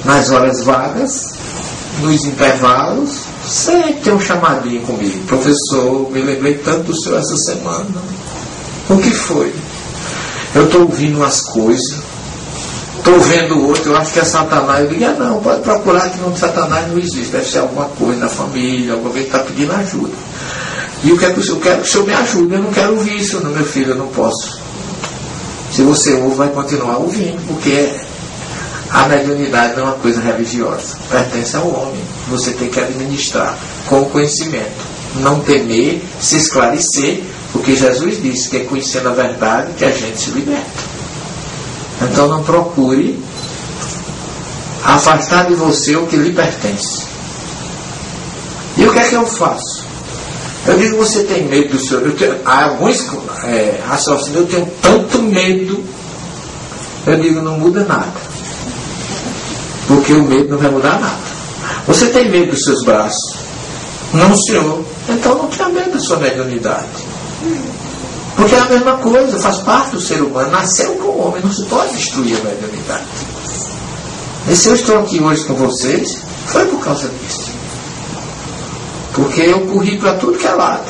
[0.05, 1.34] nas horas vagas,
[2.01, 5.19] nos intervalos, sempre tem um chamadinho comigo.
[5.27, 8.03] Professor, me lembrei tanto do senhor essa semana.
[8.89, 9.53] O que foi?
[10.55, 11.97] Eu estou ouvindo umas coisas,
[12.99, 14.85] estou vendo outro, eu acho que é Satanás.
[14.85, 17.33] Eu digo, ah, não, pode procurar que não Satanás não existe.
[17.33, 20.13] Deve ser alguma coisa na família, alguma que está pedindo ajuda.
[21.03, 23.51] E quero, eu quero que o senhor me ajude, eu não quero ouvir isso, não,
[23.51, 24.59] meu filho, eu não posso.
[25.71, 27.91] Se você ouve, vai continuar ouvindo, porque
[28.95, 32.01] a mediunidade não é uma coisa religiosa, pertence ao homem.
[32.31, 34.71] Você tem que administrar com conhecimento,
[35.17, 40.17] não temer, se esclarecer, porque Jesus disse que é conhecendo a verdade que a gente
[40.17, 40.95] se liberta.
[42.03, 43.21] Então não procure
[44.85, 47.05] afastar de você o que lhe pertence.
[48.77, 49.85] E o que é que eu faço?
[50.67, 52.05] Eu digo, você tem medo do Senhor.
[52.05, 53.05] Eu tenho, há alguns
[53.43, 55.83] é, raciocínios, eu tenho tanto medo.
[57.07, 58.24] Eu digo, não muda nada.
[59.87, 61.35] Porque o medo não vai mudar nada.
[61.87, 63.37] Você tem medo dos seus braços?
[64.13, 64.85] Não, Senhor.
[65.09, 66.87] Então não tenha medo da sua mediunidade.
[68.37, 70.51] Porque é a mesma coisa, faz parte do ser humano.
[70.51, 73.05] Nasceu com o homem, não se pode destruir a mediunidade.
[74.49, 77.51] E se eu estou aqui hoje com vocês, foi por causa disso.
[79.15, 80.85] Porque eu corri para tudo que é lado.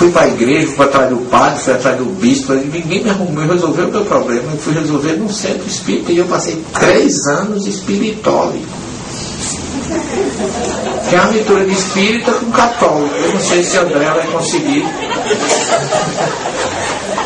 [0.00, 3.44] Fui para a igreja, fui atrás do padre, fui atrás do bispo, ninguém me arrumou,
[3.44, 4.50] resolveu o meu problema.
[4.50, 8.64] Eu fui resolver num centro espírita e eu passei três anos espiritólico.
[11.06, 13.14] Que é uma mistura de espírita com católico.
[13.14, 14.86] Eu não sei se André vai conseguir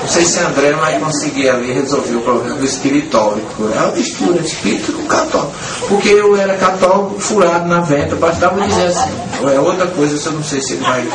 [0.05, 3.71] não sei se André vai conseguir ali resolver o problema do espiritólico.
[3.75, 5.55] É uma mistura de espírito com católico.
[5.89, 9.11] Porque eu era católico furado na venta, bastava dizer assim.
[9.51, 11.09] É outra coisa, eu não sei se ele vai.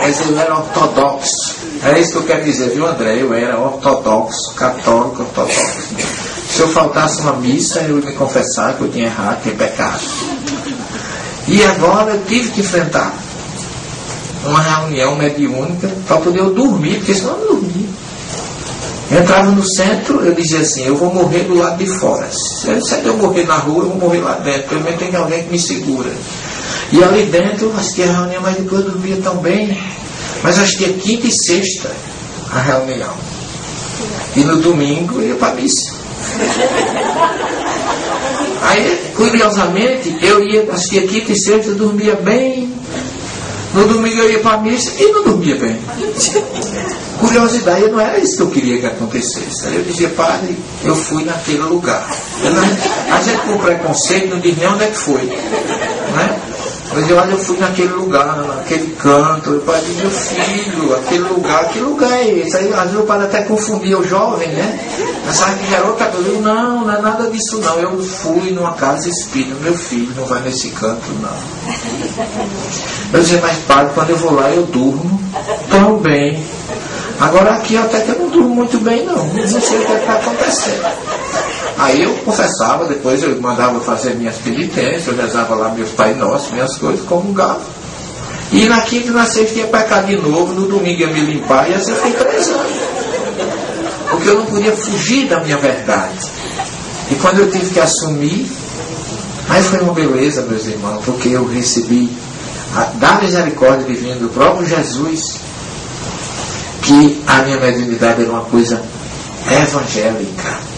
[0.00, 1.56] Mas eu era ortodoxo.
[1.82, 3.20] É isso que eu quero dizer, viu, André?
[3.20, 5.60] Eu era ortodoxo, católico ortodoxo.
[6.48, 9.54] Se eu faltasse uma missa, eu ia me confessar que eu tinha errado, que é
[9.54, 10.04] pecado.
[11.48, 13.12] E agora eu tive que enfrentar
[14.48, 17.88] uma reunião mediúnica para poder eu dormir, porque senão eu não dormia.
[19.10, 22.28] Entrava no centro, eu dizia assim, eu vou morrer do lado de fora.
[22.30, 22.68] Se
[23.04, 24.68] eu morrer na rua, eu vou morrer lá dentro.
[24.68, 26.10] Pelo menos tem alguém que me segura.
[26.92, 29.78] E ali dentro, assistia a reunião, mas depois eu dormia tão bem.
[30.42, 31.90] Mas assistia quinta e sexta
[32.52, 33.12] a reunião.
[34.36, 35.92] E no domingo eu ia para a missa.
[38.62, 42.70] Aí, curiosamente, eu ia assistir quinta e sexta, dormia bem,
[43.74, 45.78] no domingo eu ia para a missa e não dormia bem.
[47.20, 49.66] Curiosidade, não era isso que eu queria que acontecesse.
[49.66, 52.08] Aí eu dizia, padre, eu fui naquele lugar.
[52.44, 55.28] Não, a gente com preconceito não diz nem onde é que foi.
[56.92, 59.50] Mas olha, eu fui naquele lugar, naquele canto.
[59.50, 62.56] Eu falei, meu filho, aquele lugar, que lugar é esse?
[62.56, 64.80] Aí às vezes o padre até confundia o jovem, né?
[65.26, 66.28] Pensava que era outra coisa.
[66.28, 67.78] Eu, não, não é nada disso não.
[67.78, 71.38] Eu fui numa casa espírita, meu filho não vai nesse canto, não.
[73.12, 75.20] Eu dizia, mas padre, quando eu vou lá eu durmo
[75.70, 76.42] tão bem.
[77.20, 79.26] Agora aqui até que eu não durmo muito bem não.
[79.26, 81.27] Não sei o que é está acontecendo.
[81.78, 86.50] Aí eu confessava, depois eu mandava fazer minhas penitências, eu rezava lá meus Pai Nossos,
[86.50, 87.60] minhas coisas, comungava.
[88.50, 91.70] E na quinta e na sexta ia pecar de novo, no domingo ia me limpar
[91.70, 92.72] e assim eu fiquei três anos.
[94.10, 96.18] Porque eu não podia fugir da minha verdade.
[97.12, 98.50] E quando eu tive que assumir,
[99.48, 102.10] aí foi uma beleza, meus irmãos, porque eu recebi
[102.74, 105.36] a, da misericórdia divina do próprio Jesus,
[106.82, 108.82] que a minha mediunidade era uma coisa
[109.48, 110.77] evangélica.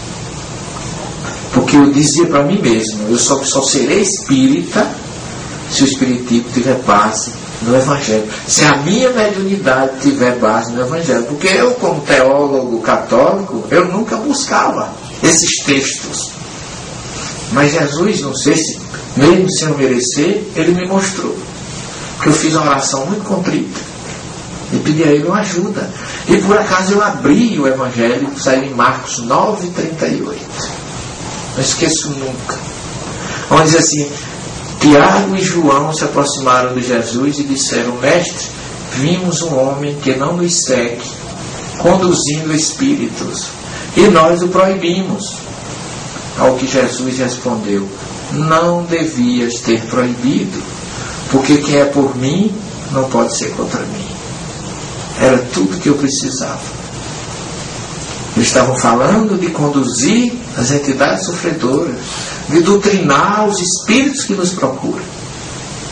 [1.53, 4.87] Porque eu dizia para mim mesmo, eu só, só serei espírita
[5.69, 8.27] se o espiritismo tiver base no Evangelho.
[8.47, 11.23] Se a minha mediunidade tiver base no Evangelho.
[11.23, 16.31] Porque eu, como teólogo católico, eu nunca buscava esses textos.
[17.51, 18.79] Mas Jesus, não sei se,
[19.15, 21.35] mesmo sem eu merecer, ele me mostrou.
[22.15, 23.79] Porque eu fiz uma oração muito contrita.
[24.73, 25.89] E pedi a ele uma ajuda.
[26.27, 30.81] E por acaso eu abri o Evangelho, saiu em Marcos 9, 38.
[31.55, 32.57] Não esqueço nunca.
[33.49, 34.09] Onde diz assim,
[34.79, 38.47] Tiago e João se aproximaram de Jesus e disseram: Mestre,
[38.93, 41.03] vimos um homem que não nos segue,
[41.77, 43.49] conduzindo espíritos,
[43.95, 45.35] e nós o proibimos.
[46.39, 47.87] Ao que Jesus respondeu:
[48.31, 50.63] Não devias ter proibido,
[51.29, 52.51] porque quem é por mim
[52.91, 54.07] não pode ser contra mim.
[55.19, 56.80] Era tudo que eu precisava.
[58.51, 61.95] Estavam falando de conduzir as entidades sofredoras,
[62.49, 65.05] de doutrinar os espíritos que nos procuram.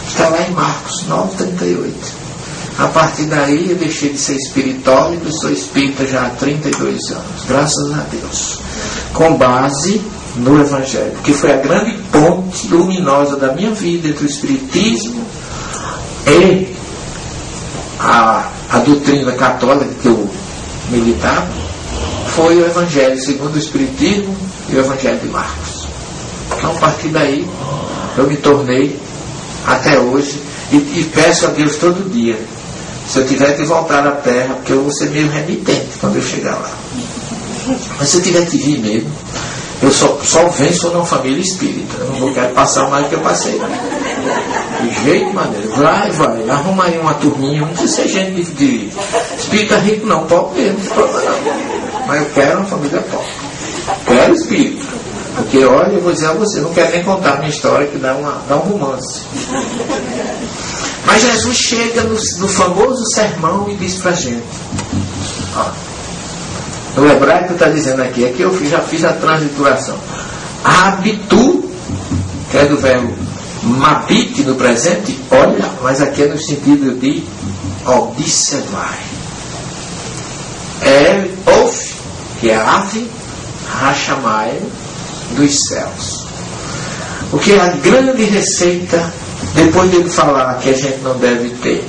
[0.06, 1.94] Está lá em Marcos 9,38.
[2.80, 7.46] A partir daí eu deixei de ser espiritólogo e sou espírita já há 32 anos,
[7.48, 8.60] graças a Deus.
[9.14, 10.02] Com base
[10.36, 15.24] no Evangelho, que foi a grande ponte luminosa da minha vida entre o Espiritismo
[16.28, 16.76] e
[18.02, 20.30] a, a doutrina católica que eu
[20.90, 21.69] militava
[22.36, 24.36] foi o Evangelho segundo o Espiritismo
[24.70, 25.88] e o Evangelho de Marcos.
[26.58, 27.48] Então, a partir daí,
[28.18, 29.00] eu me tornei,
[29.66, 32.40] até hoje, e, e peço a Deus todo dia,
[33.08, 36.22] se eu tiver que voltar à Terra, porque eu vou ser meio remitente quando eu
[36.22, 36.72] chegar lá.
[37.98, 39.12] Mas se eu tiver que vir mesmo,
[39.82, 41.96] eu só, só venço numa família espírita.
[42.00, 43.60] Eu não vou querer passar mais do que eu passei.
[44.82, 45.70] De jeito maneiro.
[45.76, 46.50] Vai, vai.
[46.50, 47.62] Arruma aí uma turminha.
[47.62, 48.92] Não precisa ser gente de, de
[49.38, 50.26] espírita rico, não.
[50.26, 53.28] Pobre mesmo, não problema não mas eu quero uma família pobre.
[54.08, 54.84] Quero espírito.
[55.36, 58.16] Porque, olha, eu vou dizer a você, não quero nem contar minha história que dá,
[58.16, 59.22] uma, dá um romance.
[61.06, 64.44] Mas Jesus chega no, no famoso sermão e diz para gente.
[65.56, 69.96] Ó, no hebraico está dizendo aqui, aqui eu já fiz a transliteração.
[70.64, 71.70] Habitu,
[72.50, 73.14] que é do verbo
[73.62, 77.24] mabite no presente, olha, mas aqui é no sentido de
[77.86, 78.98] observar.
[80.82, 81.99] É of
[82.40, 83.10] que é ave
[83.70, 84.60] Hashamai
[85.36, 86.26] dos céus.
[87.32, 89.14] O que é a grande receita,
[89.54, 91.88] depois dele falar que a gente não deve ter.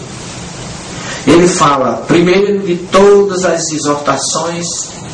[1.27, 4.67] Ele fala, primeiro, de todas as exortações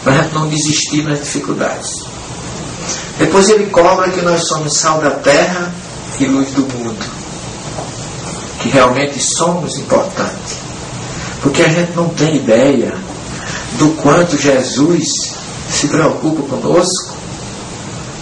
[0.02, 2.04] para não desistir nas dificuldades.
[3.18, 5.72] Depois ele cobra que nós somos sal da terra
[6.18, 7.04] e luz do mundo.
[8.60, 10.58] Que realmente somos importantes.
[11.42, 12.94] Porque a gente não tem ideia
[13.78, 15.34] do quanto Jesus
[15.70, 17.16] se preocupa conosco,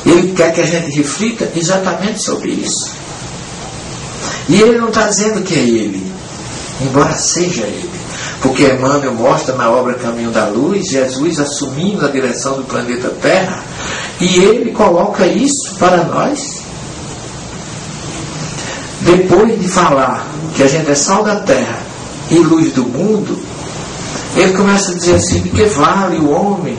[0.04, 2.92] ele quer que a gente reflita exatamente sobre isso.
[4.48, 6.12] E ele não está dizendo que é ele,
[6.80, 7.90] embora seja ele.
[8.42, 13.62] Porque Emmanuel mostra na obra Caminho da Luz, Jesus assumindo a direção do planeta Terra,
[14.20, 16.62] e ele coloca isso para nós.
[19.00, 21.78] Depois de falar que a gente é sal da terra
[22.30, 23.38] e luz do mundo,
[24.36, 26.78] ele começa a dizer assim: que vale o homem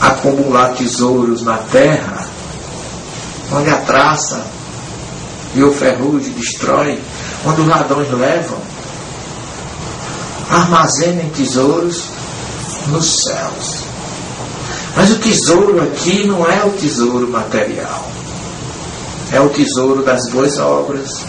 [0.00, 2.26] acumular tesouros na terra,
[3.52, 4.44] onde a traça
[5.54, 7.00] e o ferrugem destrói,
[7.44, 8.58] onde os ladrões levam?
[10.50, 12.04] Armazenem tesouros
[12.88, 13.82] nos céus.
[14.96, 18.08] Mas o tesouro aqui não é o tesouro material.
[19.32, 21.24] É o tesouro das boas obras.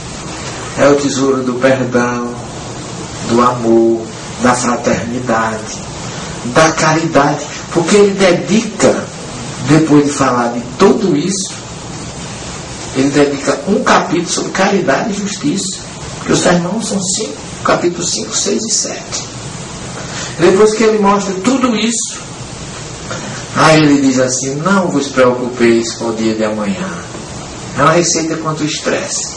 [0.78, 2.34] É o tesouro do perdão,
[3.30, 4.06] do amor,
[4.42, 5.78] da fraternidade,
[6.46, 9.04] da caridade, porque ele dedica,
[9.68, 11.54] depois de falar de tudo isso,
[12.96, 15.80] ele dedica um capítulo sobre caridade e justiça,
[16.18, 19.00] porque os sermões são cinco, capítulos 5, 6 e 7.
[20.40, 22.20] Depois que ele mostra tudo isso,
[23.56, 26.90] aí ele diz assim, não vos preocupeis com o dia de amanhã.
[27.78, 29.36] É uma receita contra o estresse.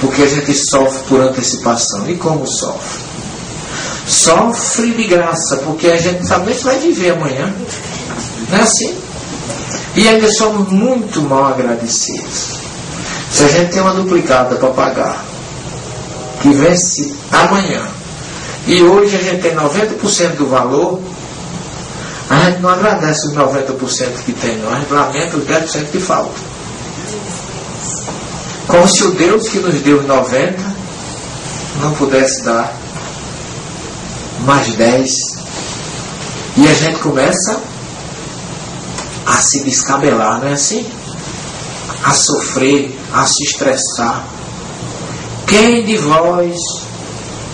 [0.00, 2.08] Porque a gente sofre por antecipação.
[2.08, 3.07] E como sofre?
[4.08, 7.52] Sofre de graça, porque a gente sabe nem se vai viver amanhã.
[8.48, 8.96] Não é assim?
[9.94, 12.58] E ainda somos muito mal agradecidos.
[13.30, 15.24] Se a gente tem uma duplicada para pagar,
[16.40, 17.86] que vence amanhã,
[18.66, 21.00] e hoje a gente tem 90% do valor,
[22.30, 24.70] a gente não agradece os 90% que tem, não.
[24.72, 26.34] A gente lamenta os 10% que falta.
[28.66, 30.62] Como se o Deus que nos deu os 90
[31.80, 32.77] não pudesse dar
[34.40, 35.10] mais 10.
[36.56, 37.60] E a gente começa
[39.40, 40.86] se descabelar, não é assim?
[42.04, 44.24] A sofrer, a se estressar.
[45.46, 46.56] Quem de vós,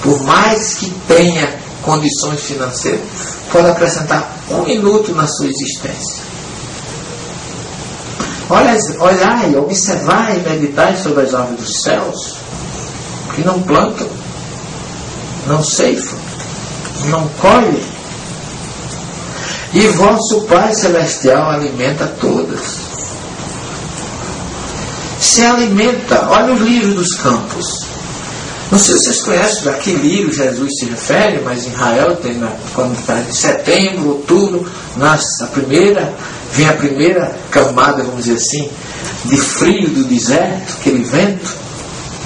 [0.02, 3.00] por mais que tenha condições financeiras,
[3.52, 6.22] pode acrescentar um minuto na sua existência?
[8.50, 12.36] Olha, olhai, observai e meditai sobre as árvores dos céus,
[13.34, 14.06] que não plantam,
[15.46, 16.18] não ceifam,
[17.06, 17.82] não colhem.
[19.72, 22.78] E vosso Pai Celestial alimenta todas.
[25.20, 27.86] Se alimenta, olha os livros dos campos.
[28.70, 32.42] Não sei se vocês conhecem a que livro Jesus se refere, mas em Israel tem
[32.74, 36.12] quando está em setembro, outubro, nasce a primeira,
[36.52, 38.70] vem a primeira camada, vamos dizer assim,
[39.24, 41.56] de frio do deserto, aquele vento,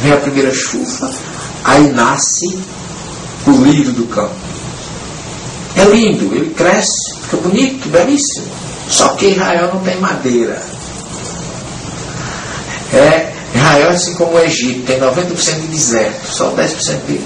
[0.03, 1.11] vem a primeira chuva,
[1.65, 2.59] aí nasce
[3.47, 4.48] o lírio do campo.
[5.79, 8.47] É lindo, ele cresce, fica bonito, belíssimo.
[8.89, 10.61] Só que Israel não tem madeira.
[12.93, 17.21] É, Israel, assim como o Egito, tem 90% de deserto, só 10% de,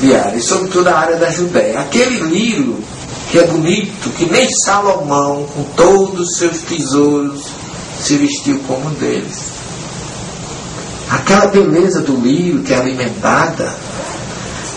[0.00, 0.36] de área.
[0.36, 1.80] E sobretudo a área da Judéia.
[1.80, 2.78] Aquele lírio
[3.30, 7.44] que é bonito, que nem Salomão, com todos os seus tesouros,
[7.98, 9.52] se vestiu como um deles.
[11.08, 13.74] Aquela beleza do lírio que é alimentada,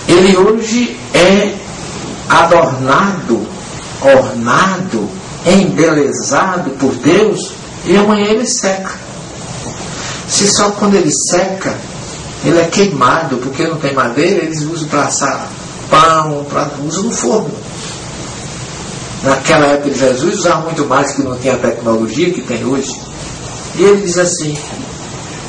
[0.07, 1.53] ele hoje é
[2.29, 3.45] adornado,
[4.01, 5.09] ornado,
[5.45, 7.53] embelezado por Deus,
[7.85, 8.91] e amanhã ele seca.
[10.27, 11.75] Se só quando ele seca,
[12.43, 15.49] ele é queimado, porque não tem madeira, eles usam para assar
[15.89, 17.51] pão, pra, usam no forno.
[19.23, 22.99] Naquela época de Jesus usavam muito mais que não tinha a tecnologia que tem hoje.
[23.75, 24.55] E ele diz assim: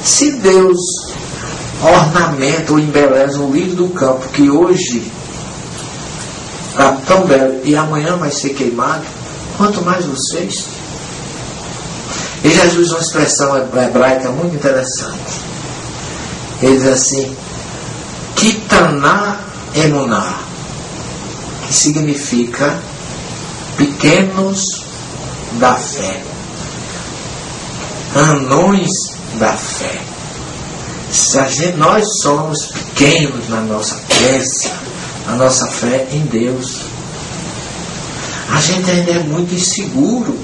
[0.02, 0.78] se Deus
[1.82, 5.12] ornamenta ou embeleza o lírio do campo, que hoje
[6.76, 9.02] está tão belo e amanhã vai ser queimado,
[9.56, 10.66] quanto mais vocês.
[12.44, 15.40] E Jesus uma expressão hebraica muito interessante.
[16.62, 17.34] Ele diz assim,
[18.36, 19.40] Kitaná
[19.74, 20.38] Emuná,
[21.66, 22.78] que significa
[23.78, 24.84] pequenos
[25.58, 26.22] da fé.
[28.14, 28.90] Anões
[29.38, 30.00] da fé.
[31.10, 34.85] Se gente, nós somos pequenos na nossa crença,
[35.26, 36.82] na nossa fé em Deus,
[38.52, 40.36] a gente ainda é muito inseguro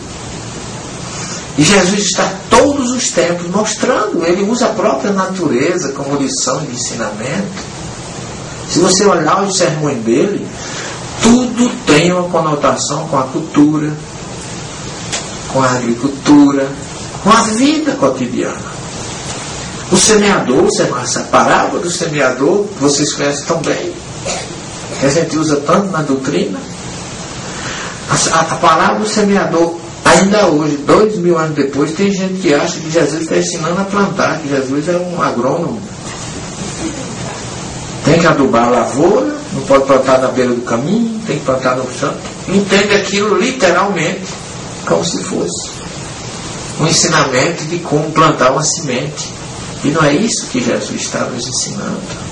[1.57, 6.72] e Jesus está todos os tempos mostrando, ele usa a própria natureza como lição de
[6.72, 7.72] ensinamento.
[8.70, 10.47] Se você olhar os sermões dele,
[11.22, 13.93] tudo tem uma conotação com a cultura,
[15.53, 16.68] com a agricultura,
[17.22, 18.72] com a vida cotidiana.
[19.91, 20.66] O semeador,
[21.03, 23.93] essa parábola do semeador, vocês conhecem tão bem,
[25.03, 26.61] que a gente usa tanto na doutrina.
[28.09, 32.78] A, a parábola do semeador Ainda hoje, dois mil anos depois, tem gente que acha
[32.78, 35.80] que Jesus está ensinando a plantar, que Jesus é um agrônomo.
[38.05, 41.76] Tem que adubar a lavoura, não pode plantar na beira do caminho, tem que plantar
[41.76, 42.12] no chão.
[42.48, 44.26] Entende aquilo literalmente,
[44.86, 45.70] como se fosse
[46.80, 49.30] um ensinamento de como plantar uma semente.
[49.84, 52.32] E não é isso que Jesus está nos ensinando.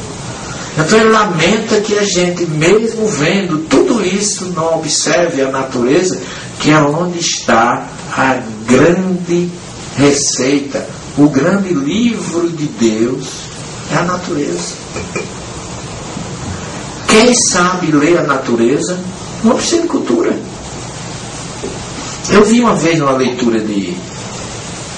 [0.79, 6.21] Então ele lamenta que a gente, mesmo vendo tudo isso, não observe a natureza
[6.61, 9.51] que é onde está a grande
[9.97, 13.29] receita, o grande livro de Deus
[13.91, 14.75] é a natureza.
[17.09, 18.99] Quem sabe ler a natureza
[19.43, 20.39] não precisa de cultura.
[22.31, 23.97] Eu vi uma vez uma leitura de,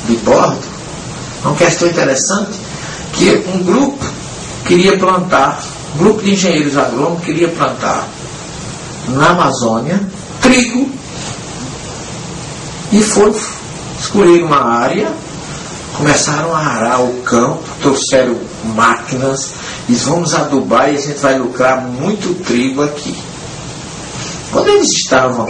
[0.07, 0.61] de bordo,
[1.43, 2.59] uma questão interessante,
[3.15, 4.05] que um grupo
[4.67, 5.63] queria plantar,
[5.97, 8.07] grupo de engenheiros agrônomos queria plantar
[9.09, 10.01] na Amazônia
[10.41, 10.91] trigo
[12.93, 13.35] e foram
[13.99, 15.11] escolher uma área,
[15.97, 18.37] começaram a arar o campo, trouxeram
[18.75, 19.53] máquinas,
[19.89, 23.17] e vamos adubar e a gente vai lucrar muito trigo aqui.
[24.51, 25.49] Quando eles estavam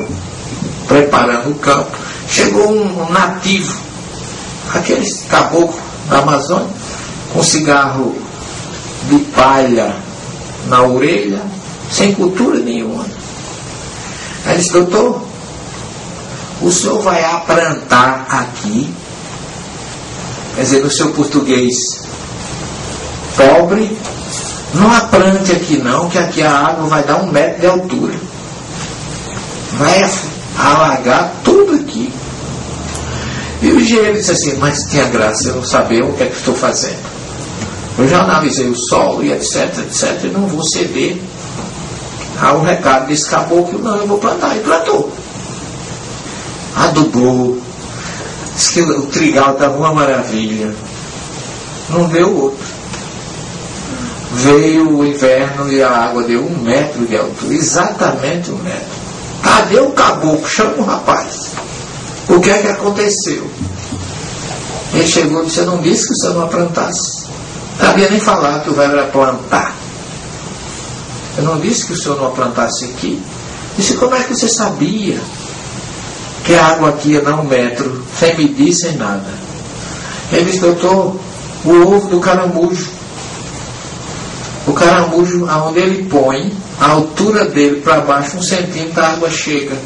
[0.87, 1.91] preparando o campo,
[2.29, 3.77] chegou um nativo,
[4.73, 6.69] aqueles caboclos da Amazônia,
[7.33, 8.15] com cigarro
[9.09, 9.95] de palha
[10.69, 11.43] na orelha,
[11.91, 13.05] sem cultura nenhuma.
[14.47, 15.23] Aí disse, doutor,
[16.61, 18.93] o senhor vai aprantar aqui,
[20.55, 22.03] quer dizer, no seu português
[23.37, 23.97] pobre,
[24.75, 28.15] não aprante aqui não, que aqui a água vai dar um metro de altura.
[29.73, 30.11] Vai
[30.59, 32.13] alagar tudo aqui.
[33.61, 36.37] E o engenheiro disse assim, mas tinha graça eu não saber o que é que
[36.37, 37.12] estou fazendo.
[37.99, 41.20] Eu já analisei o solo e etc, etc, e não vou ceder
[42.40, 44.57] ao recado desse caboclo, não, eu vou plantar.
[44.57, 45.12] E plantou.
[46.74, 47.61] adubou.
[48.55, 50.74] Diz que o trigal estava uma maravilha.
[51.90, 52.66] Não deu outro.
[54.34, 59.03] Veio o inverno e a água deu um metro de altura, exatamente um metro.
[59.43, 60.49] Cadê o caboclo?
[60.49, 61.51] Chama o rapaz.
[62.28, 63.47] O que é que aconteceu?
[64.95, 67.22] Ele chegou e disse, eu não disse que senhor não plantasse.
[67.79, 69.75] Sabia nem falar que o verbo era plantar.
[71.37, 73.20] Eu não disse que o senhor não plantasse aqui.
[73.77, 75.18] Disse, como é que você sabia
[76.45, 79.33] que a água aqui ia dar um metro, sem medir, sem nada?
[80.31, 81.16] Ele disse, doutor,
[81.64, 82.91] o ovo do caramujo.
[84.66, 89.77] O caramujo, aonde ele põe, a altura dele para baixo, um centímetro, a água chega.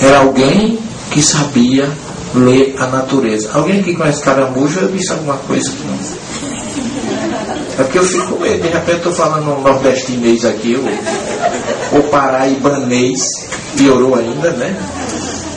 [0.00, 0.78] Era alguém
[1.10, 1.90] que sabia
[2.34, 3.50] ler a natureza.
[3.52, 5.96] Alguém que conhece caramujo, eu disse alguma coisa que não.
[7.78, 12.02] É porque eu fico com medo, de repente estou falando um nordestinês aqui, ou, ou
[12.04, 13.20] paraibanês,
[13.76, 14.74] piorou ainda, né?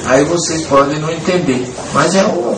[0.06, 1.66] Aí vocês podem não entender.
[1.94, 2.56] Mas é, um,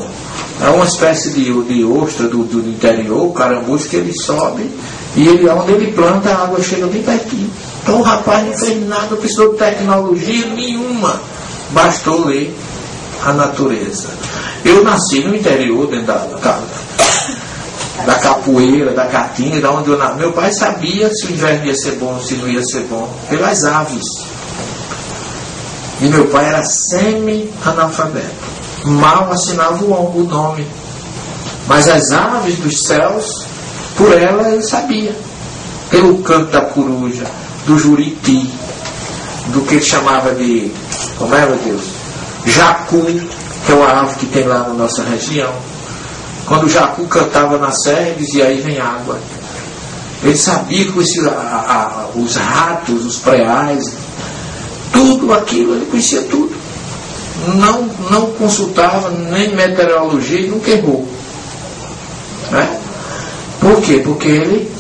[0.62, 4.70] é uma espécie de, de ostra do, do interior, o caramujo, que ele sobe
[5.16, 7.50] e ele, onde ele planta, a água chega bem pertinho.
[7.84, 11.20] Então o rapaz não fez nada, não precisou de tecnologia nenhuma.
[11.72, 12.56] Bastou ler
[13.24, 14.10] a natureza.
[14.64, 16.60] Eu nasci no interior, dentro da, da,
[18.06, 20.18] da capoeira, da caatinga, da onde eu nasci.
[20.18, 23.64] Meu pai sabia se o inverno ia ser bom, se não ia ser bom, pelas
[23.64, 24.04] aves.
[26.02, 28.52] E meu pai era semi-analfabeto.
[28.86, 30.66] Mal assinava o nome.
[31.68, 33.46] Mas as aves dos céus,
[33.96, 35.16] por ela ele sabia.
[35.92, 37.26] Pelo canto da coruja,
[37.68, 38.50] do juriti,
[39.48, 40.72] do que ele chamava de.
[41.18, 42.01] Como é, meu Deus?
[42.46, 43.06] Jacu,
[43.66, 45.54] que é uma ave que tem lá na nossa região.
[46.46, 49.18] Quando o jacu cantava na serra, ele dizia: aí vem água.
[50.24, 53.94] Ele sabia que a, a, os ratos, os preais,
[54.92, 56.56] tudo aquilo, ele conhecia tudo.
[57.56, 61.08] Não, não consultava nem meteorologia e nunca errou.
[62.52, 62.80] Né?
[63.60, 64.02] Por quê?
[64.04, 64.72] Porque ele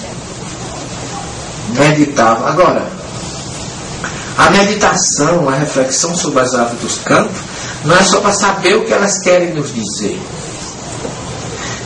[1.69, 2.49] meditava.
[2.49, 2.85] Agora,
[4.37, 7.50] a meditação, a reflexão sobre as aves dos campos,
[7.83, 10.19] não é só para saber o que elas querem nos dizer.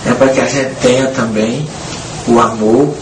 [0.06, 1.68] É para que a gente tenha também
[2.28, 2.94] o amor,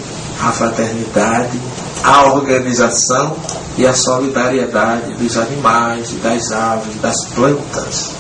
[0.42, 1.60] a fraternidade,
[2.04, 3.36] a organização
[3.78, 8.12] e a solidariedade dos animais, das aves, das plantas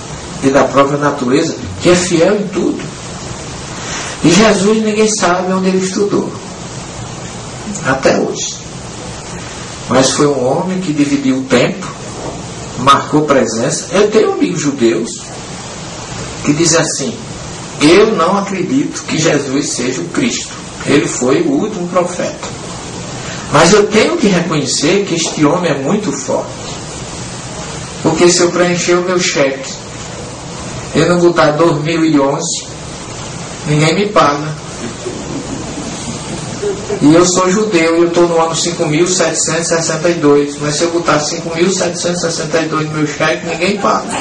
[0.42, 2.82] e da própria natureza, que é fiel em tudo.
[4.24, 6.32] E Jesus ninguém sabe onde ele estudou.
[7.86, 8.58] Até hoje.
[9.90, 11.86] Mas foi um homem que dividiu o tempo,
[12.84, 13.88] marcou presença.
[13.92, 15.10] Eu tenho amigos judeus
[16.44, 17.16] que dizem assim:
[17.82, 20.54] Eu não acredito que Jesus seja o Cristo.
[20.86, 22.48] Ele foi o último profeta.
[23.52, 26.52] Mas eu tenho que reconhecer que este homem é muito forte.
[28.02, 29.72] Porque se eu preencher o meu cheque
[30.94, 32.68] e não botar 2011,
[33.68, 34.63] ninguém me paga.
[37.02, 40.56] E eu sou judeu e eu estou no ano 5.762.
[40.62, 44.18] Mas se eu botar 5.762 no meu cheque, ninguém paga.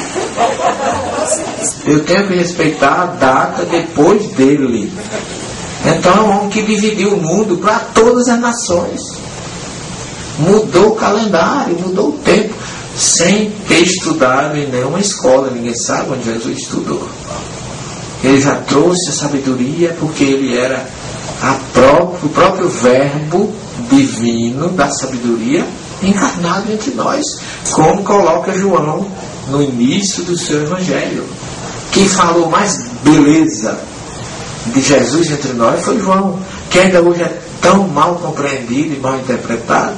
[1.84, 4.92] Eu tenho que respeitar a data depois dele.
[5.84, 9.00] Então é um homem que dividiu o mundo para todas as nações.
[10.38, 12.54] Mudou o calendário, mudou o tempo,
[12.96, 15.50] sem ter estudado em nenhuma escola.
[15.50, 17.08] Ninguém sabe onde Jesus estudou.
[18.22, 20.88] Ele já trouxe a sabedoria porque ele era
[21.72, 23.52] próprio, o próprio Verbo
[23.90, 25.66] divino da sabedoria
[26.02, 27.22] encarnado entre nós,
[27.70, 29.06] como coloca João
[29.48, 31.24] no início do seu Evangelho.
[31.92, 33.78] Quem falou mais beleza
[34.66, 36.38] de Jesus entre nós foi João,
[36.70, 39.96] que ainda hoje é tão mal compreendido e mal interpretado,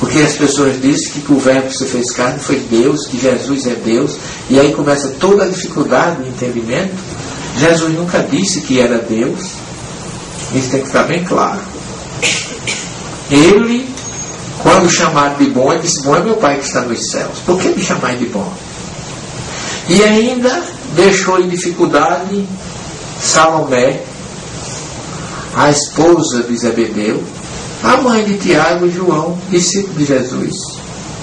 [0.00, 3.74] porque as pessoas dizem que o Verbo se fez carne foi Deus, que Jesus é
[3.74, 4.18] Deus,
[4.50, 6.94] e aí começa toda a dificuldade de entendimento.
[7.56, 9.52] Jesus nunca disse que era Deus,
[10.54, 11.60] isso tem que ficar bem claro.
[13.30, 13.88] Ele,
[14.58, 17.38] quando chamado de bom, ele disse: Bom é meu Pai que está nos céus.
[17.46, 18.52] Por que me chamar de bom?
[19.88, 20.62] E ainda
[20.94, 22.46] deixou em dificuldade
[23.20, 24.00] Salomé,
[25.54, 27.22] a esposa de Zebedeu,
[27.82, 30.54] a mãe de Tiago e João, discípulo de Jesus.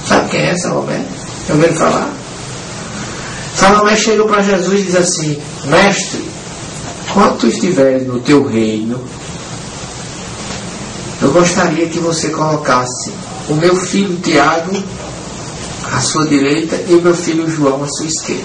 [0.07, 1.03] Sabe quem é Salomé?
[1.47, 2.09] Eu ouviram falar?
[3.55, 6.28] Salomé chegou para Jesus e diz assim: Mestre,
[7.13, 8.99] quando estiveres no teu reino,
[11.21, 13.11] eu gostaria que você colocasse
[13.49, 14.71] o meu filho Tiago
[15.91, 18.43] à sua direita e o meu filho João à sua esquerda.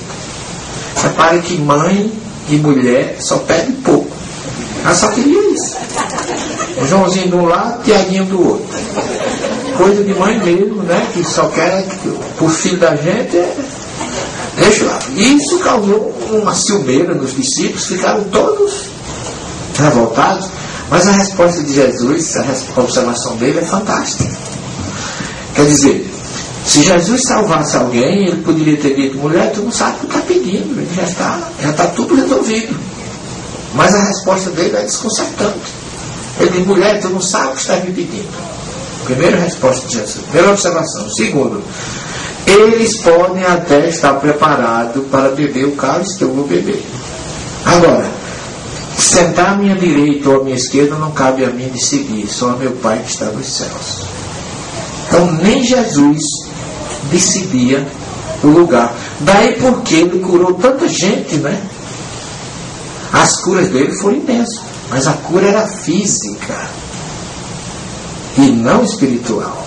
[1.03, 2.11] Repare que mãe
[2.49, 4.11] e mulher só perde pouco.
[4.83, 5.77] Ela só queria isso.
[6.83, 8.67] O Joãozinho de um lado, Tiaguinho do outro.
[9.77, 11.07] Coisa de mãe mesmo, né?
[11.13, 13.57] Que só quer que o filho da gente é
[14.57, 14.99] Lá.
[15.17, 18.87] Isso causou uma ciumeira nos discípulos, ficaram todos
[19.77, 20.49] revoltados.
[20.91, 24.31] Mas a resposta de Jesus, a observação dele é fantástica.
[25.55, 26.15] Quer dizer,
[26.65, 30.21] se Jesus salvasse alguém, ele poderia ter dito, mulher, tu não sabe o que está
[30.21, 32.79] pedindo, ele já está, já está tudo resolvido.
[33.75, 35.73] Mas a resposta dele é desconcertante.
[36.39, 38.29] Ele diz, mulher, tu não sabe o que está me pedindo.
[39.05, 40.25] Primeira resposta de Jesus.
[40.25, 41.11] Primeira observação.
[41.11, 41.63] Segundo,
[42.47, 46.83] eles podem até estar preparados para beber o cálice que eu vou beber.
[47.65, 48.07] Agora,
[48.97, 52.51] sentar à minha direita ou à minha esquerda não cabe a mim de seguir, só
[52.51, 54.03] a meu Pai que está nos céus.
[55.07, 56.21] Então, nem Jesus
[57.11, 57.87] decidia
[58.43, 58.95] o lugar.
[59.21, 61.61] Daí porque ele curou tanta gente, né?
[63.13, 66.69] As curas dele foram imensas, mas a cura era física
[68.37, 69.65] e não espiritual.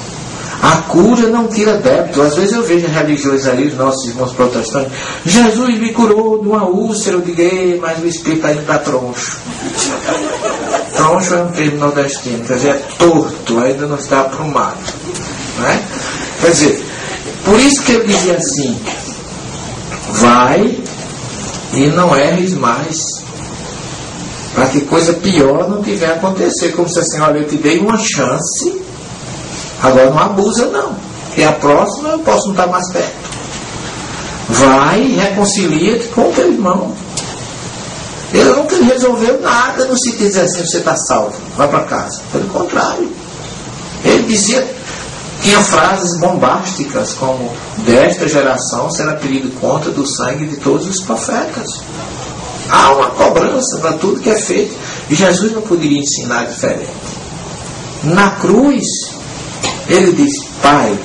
[0.61, 2.21] A cura não tira débito.
[2.21, 4.91] Às vezes eu vejo religiões aí, os nossos irmãos protestantes,
[5.25, 9.39] Jesus me curou de uma úlcera, eu digo, mas o espírito está troncho.
[10.95, 14.77] troncho é um termo nordestino, quer dizer, é torto, ainda não está aprumado.
[15.59, 15.83] Né?
[16.41, 16.85] Quer dizer,
[17.45, 18.79] por isso que ele dizia assim,
[20.13, 20.77] vai
[21.73, 23.25] e não erres mais.
[24.55, 26.71] Para que coisa pior não tiver a acontecer.
[26.71, 28.86] Como se assim, olha, eu te dei uma chance
[29.81, 30.95] Agora não abusa não.
[31.35, 33.27] E a próxima eu posso não estar mais perto.
[34.49, 36.93] Vai e reconcilia-te com o teu irmão.
[38.33, 42.21] Ele nunca resolveu nada no se dizer assim, você está salvo, vai para casa.
[42.31, 43.09] Pelo contrário.
[44.03, 44.67] Ele dizia,
[45.41, 51.67] tinha frases bombásticas como desta geração será pedido conta do sangue de todos os profetas.
[52.69, 54.75] Há uma cobrança para tudo que é feito.
[55.09, 56.89] E Jesus não poderia ensinar diferente.
[58.03, 58.83] Na cruz,
[59.89, 60.97] ele diz: Pai,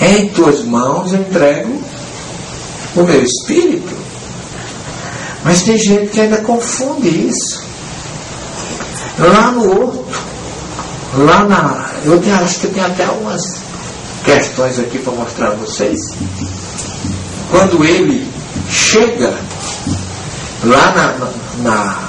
[0.00, 1.80] em tuas mãos entrego
[2.94, 3.96] o meu espírito.
[5.44, 7.62] Mas tem gente que ainda confunde isso.
[9.18, 10.06] Lá no outro,
[11.16, 11.90] lá na.
[12.04, 13.42] Eu acho que tem até algumas
[14.24, 15.98] questões aqui para mostrar a vocês.
[17.50, 18.30] Quando ele
[18.70, 19.34] chega
[20.64, 22.08] lá na, na,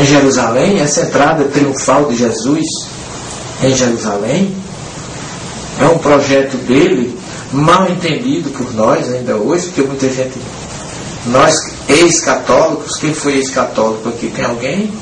[0.00, 2.64] em Jerusalém, essa entrada triunfal de Jesus,
[3.62, 4.54] em Jerusalém.
[5.80, 7.18] É um projeto dele,
[7.52, 10.38] mal entendido por nós ainda hoje, porque muita gente,
[11.26, 11.54] nós
[11.88, 14.28] ex-católicos, quem foi ex-católico aqui?
[14.28, 14.92] Tem alguém?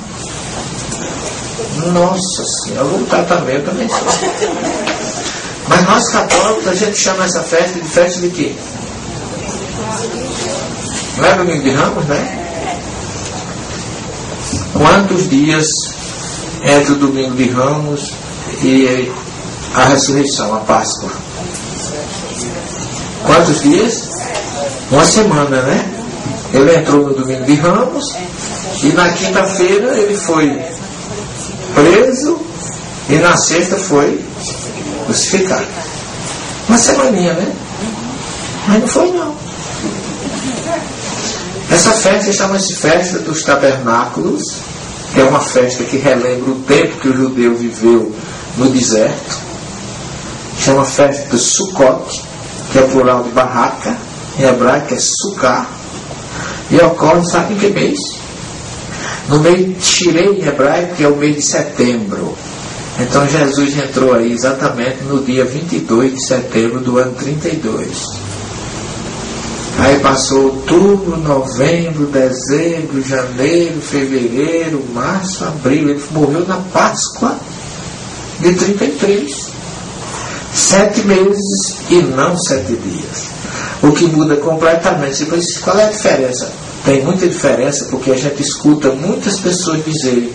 [1.92, 3.98] Nossa Senhora, vou botar também, eu também sou.
[5.68, 8.54] Mas nós católicos, a gente chama essa festa de festa de quê?
[11.18, 12.42] Não é domingo de Ramos, né?
[14.74, 15.66] Quantos dias
[16.62, 18.12] entre o domingo de Ramos
[18.62, 19.12] e
[19.74, 21.10] a ressurreição, a Páscoa.
[23.24, 24.08] Quantos dias?
[24.90, 25.84] Uma semana, né?
[26.54, 28.04] Ele entrou no domingo de Ramos
[28.82, 30.62] e na quinta-feira ele foi
[31.74, 32.38] preso
[33.10, 34.24] e na sexta foi
[35.04, 35.66] crucificado.
[36.68, 37.52] Uma semaninha, né?
[38.68, 39.34] Mas não foi não.
[41.70, 44.42] Essa festa chama-se Festa dos Tabernáculos,
[45.12, 48.14] que é uma festa que relembra o tempo que o judeu viveu
[48.56, 49.38] no deserto,
[50.58, 52.22] chama festa de Sukkot,
[52.72, 53.96] que é plural de barraca,
[54.38, 55.66] em hebraico é Sukkah,
[56.70, 57.98] e ocorre, sabe em que mês?
[59.28, 62.36] No mês de Tirei, em hebraico, que é o mês de setembro.
[62.98, 68.26] Então Jesus entrou aí exatamente no dia 22 de setembro do ano 32.
[69.78, 75.90] Aí passou outubro, novembro, dezembro, janeiro, fevereiro, março, abril.
[75.90, 77.36] Ele morreu na Páscoa
[78.40, 79.56] de 33.
[80.54, 83.26] Sete meses e não sete dias.
[83.82, 85.24] O que muda completamente.
[85.24, 86.50] Você qual é a diferença?
[86.84, 90.32] Tem muita diferença porque a gente escuta muitas pessoas dizerem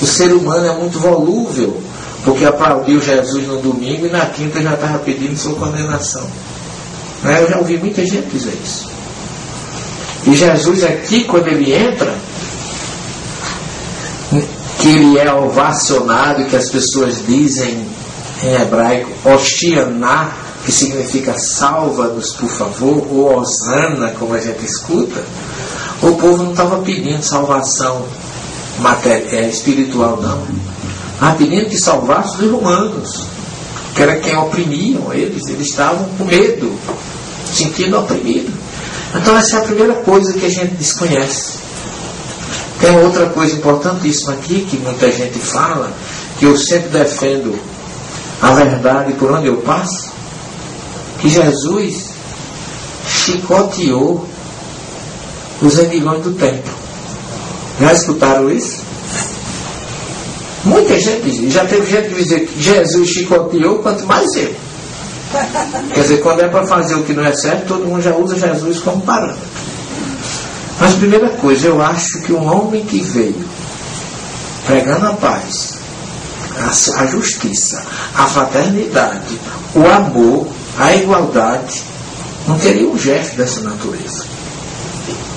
[0.00, 1.80] o ser humano é muito volúvel,
[2.24, 6.26] porque aplaudiu Jesus no domingo e na quinta já estava pedindo sua condenação.
[7.22, 7.42] Né?
[7.42, 8.90] Eu já ouvi muita gente dizer isso.
[10.26, 12.12] E Jesus aqui, quando ele entra,
[14.84, 17.86] que ele é ovacionado, que as pessoas dizem
[18.42, 20.30] em hebraico, Ostianá,
[20.62, 25.24] que significa salva-nos, por favor, ou Osana, como a gente escuta,
[26.02, 28.04] o povo não estava pedindo salvação
[28.78, 30.42] material, é, espiritual, não.
[31.14, 33.26] Estava pedindo que salvasse os romanos,
[33.94, 36.70] que era quem oprimiam eles, eles estavam com medo,
[37.50, 38.52] sentindo oprimido.
[39.14, 41.64] Então essa é a primeira coisa que a gente desconhece.
[42.84, 45.90] Tem outra coisa importantíssima aqui que muita gente fala,
[46.38, 47.58] que eu sempre defendo
[48.42, 50.12] a verdade por onde eu passo,
[51.18, 52.10] que Jesus
[53.08, 54.28] chicoteou
[55.62, 56.74] os endilhões do templo.
[57.80, 58.82] Já escutaram isso?
[60.62, 64.54] Muita gente, já teve gente que dizer que Jesus chicoteou, quanto mais eu.
[65.94, 68.38] Quer dizer, quando é para fazer o que não é certo, todo mundo já usa
[68.38, 69.53] Jesus como parâmetro.
[70.84, 73.42] Mas primeira coisa, eu acho que um homem que veio
[74.66, 75.78] pregando a paz,
[76.58, 77.82] a, a justiça,
[78.14, 79.40] a fraternidade,
[79.74, 80.46] o amor,
[80.78, 81.82] a igualdade,
[82.46, 84.26] não teria um gesto dessa natureza.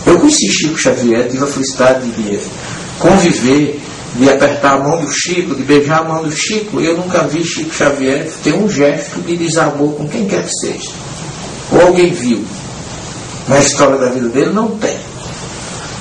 [0.05, 2.41] Eu conheci Chico Xavier, tive a felicidade de
[2.99, 3.81] conviver,
[4.17, 6.81] de apertar a mão do Chico, de beijar a mão do Chico.
[6.81, 10.91] Eu nunca vi Chico Xavier ter um gesto de desamor com quem quer que seja.
[11.71, 12.43] Ou alguém viu.
[13.47, 14.97] Na história da vida dele, não tem.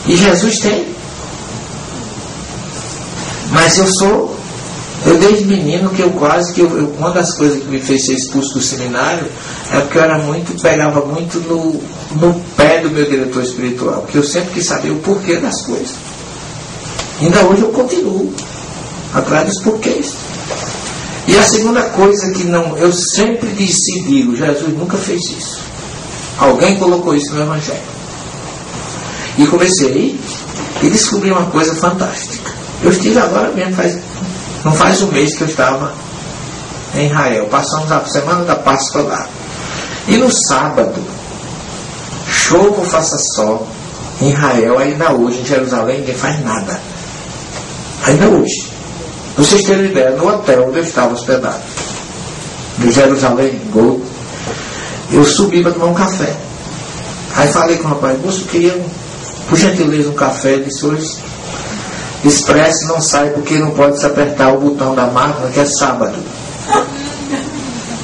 [0.07, 0.87] E Jesus tem.
[3.51, 4.37] Mas eu sou,
[5.07, 8.07] eu desde menino que eu quase que eu, eu, uma das coisas que me fez
[8.07, 9.27] ser expulso do seminário
[9.73, 11.81] é porque eu era muito, pegava muito no,
[12.21, 15.95] no pé do meu diretor espiritual, porque eu sempre quis saber o porquê das coisas.
[17.21, 18.33] Ainda hoje eu continuo
[19.15, 20.15] atrás dos porquês.
[21.27, 25.59] E a segunda coisa que não, eu sempre disse e digo, Jesus nunca fez isso.
[26.39, 27.96] Alguém colocou isso no Evangelho.
[29.39, 30.19] E comecei
[30.83, 32.51] e descobri uma coisa fantástica.
[32.83, 33.99] Eu estive agora mesmo, faz,
[34.65, 35.93] não faz um mês que eu estava
[36.95, 37.47] em Israel.
[37.47, 39.27] Passamos a semana da Páscoa lá.
[40.09, 41.01] E no sábado,
[42.29, 43.67] chova faça sol,
[44.21, 46.81] em Israel, ainda hoje, em Jerusalém, ninguém faz nada.
[48.07, 48.73] Ainda hoje.
[49.37, 51.61] Vocês terem ideia, no hotel onde eu estava hospedado,
[52.79, 54.03] no Jerusalém Gold,
[55.13, 56.35] eu subi para tomar um café.
[57.35, 58.83] Aí falei com o rapaz, moço, queria,
[59.49, 60.59] por gentileza, um café.
[60.59, 61.17] Disse, hoje,
[62.25, 66.17] expresso não sai porque não pode se apertar o botão da máquina, que é sábado.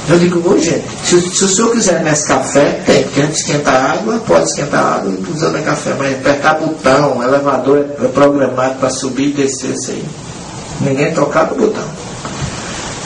[0.09, 3.51] Eu digo, ô gente, se, se, o senhor quiser nesse café, tem, porque antes de
[3.51, 8.89] esquentar água, pode esquentar água usando café, mas apertar botão, elevador é, é programado para
[8.89, 10.05] subir e descer isso aí.
[10.81, 11.87] Ninguém tocava o botão.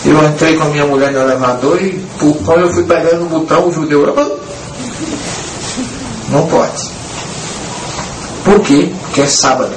[0.06, 2.04] Eu entrei com a minha mulher no elevador e
[2.46, 4.16] quando eu fui pegando o botão, o judeu.
[6.30, 6.90] Não pode.
[8.48, 8.90] Por quê?
[9.02, 9.74] Porque é sábado.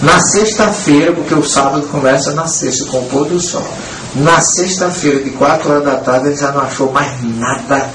[0.00, 3.66] Na sexta-feira, porque o sábado começa na sexta, com o pôr do sol.
[4.14, 7.90] Na sexta-feira, de 4 horas da tarde, ele já não achou mais nada.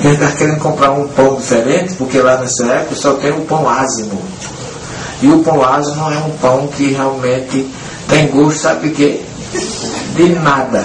[0.00, 3.66] Ele está querendo comprar um pão diferente, porque lá nessa época só tem o pão
[3.66, 4.20] ázimo.
[5.22, 7.66] E o pão ázimo é um pão que realmente
[8.08, 9.20] tem gosto, sabe de quê?
[10.16, 10.84] De nada.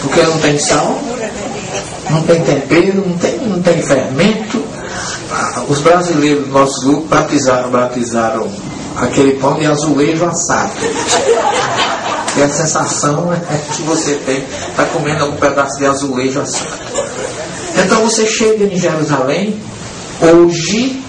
[0.00, 0.98] Porque não tem sal,
[2.10, 4.75] não tem tempero, não tem, não tem fermento.
[5.68, 8.48] Os brasileiros do nosso grupo batizaram, batizaram
[8.96, 10.72] aquele pão de azulejo assado.
[12.36, 16.72] E a sensação é que você tem, está comendo algum pedaço de azulejo assado.
[17.84, 19.60] Então você chega em Jerusalém,
[20.20, 21.02] hoje,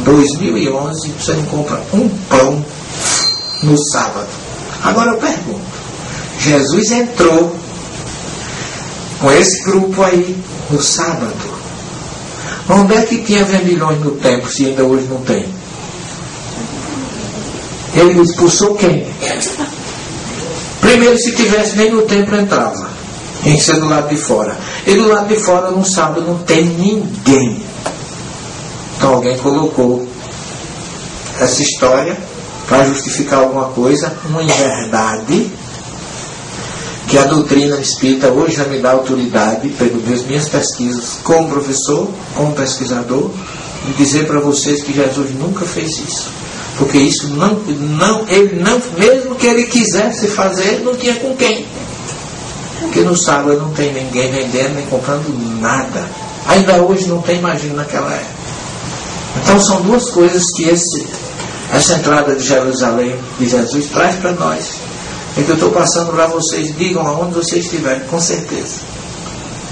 [0.00, 2.64] 2011, você compra um pão
[3.62, 4.28] no sábado.
[4.82, 5.60] Agora eu pergunto,
[6.38, 7.56] Jesus entrou
[9.20, 10.36] com esse grupo aí
[10.70, 11.55] no sábado.
[12.68, 15.46] Onde é que tinha vendilhões no templo, se ainda hoje não tem?
[17.94, 19.06] Ele expulsou quem?
[20.80, 22.88] Primeiro, se tivesse, nem no templo entrava.
[23.42, 24.56] Tem que ser do lado de fora.
[24.86, 27.62] E do lado de fora, no sábado, não tem ninguém.
[28.96, 30.06] Então alguém colocou
[31.38, 32.16] essa história
[32.66, 35.50] para justificar alguma coisa, uma inverdade,
[37.08, 42.52] que a doutrina espírita hoje já me dá autoridade, pelas minhas pesquisas, como professor, como
[42.52, 43.30] pesquisador,
[43.86, 46.28] de dizer para vocês que Jesus nunca fez isso.
[46.76, 51.64] Porque isso não, não, ele não, mesmo que ele quisesse fazer, não tinha com quem.
[52.80, 55.26] Porque no sábado não tem ninguém vendendo nem comprando
[55.60, 56.06] nada.
[56.46, 58.36] Ainda hoje não tem, imagina naquela época.
[59.42, 61.06] Então são duas coisas que esse,
[61.72, 64.74] essa entrada de Jerusalém de Jesus traz para nós.
[65.36, 68.80] É que eu estou passando para vocês, digam aonde vocês estiverem, com certeza.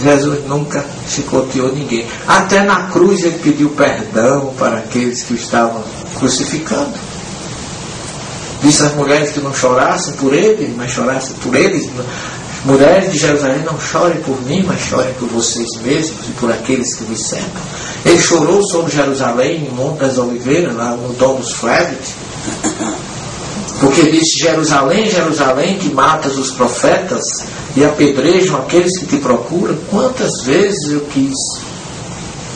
[0.03, 2.07] Jesus nunca chicoteou ninguém.
[2.27, 5.83] Até na cruz ele pediu perdão para aqueles que estavam
[6.19, 6.93] crucificando.
[8.62, 11.89] Disse às mulheres que não chorassem por ele, mas chorassem por eles.
[12.65, 16.95] Mulheres de Jerusalém, não chorem por mim, mas chorem por vocês mesmos e por aqueles
[16.95, 17.62] que vos cercam.
[18.07, 22.15] Ele chorou sobre Jerusalém, em Monte das Oliveiras, lá no Domus Flevit.
[23.81, 27.22] Porque disse Jerusalém, Jerusalém, que matas os profetas
[27.77, 29.77] e apedrejam aqueles que te procuram.
[29.91, 31.35] Quantas vezes eu quis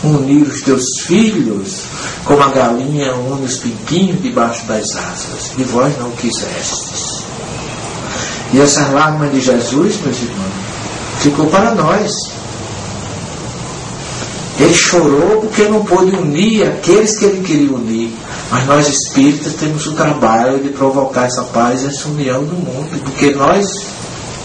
[0.05, 1.83] unir os teus filhos,
[2.25, 7.25] como a galinha une os pintinhos debaixo das asas, e vós não quisestes.
[8.53, 10.53] E essa lágrima de Jesus, meus irmãos,
[11.21, 12.13] ficou para nós.
[14.59, 18.13] Ele chorou porque não pôde unir aqueles que ele queria unir.
[18.51, 22.99] Mas nós espíritas temos o trabalho de provocar essa paz e essa união no mundo,
[23.05, 23.67] porque nós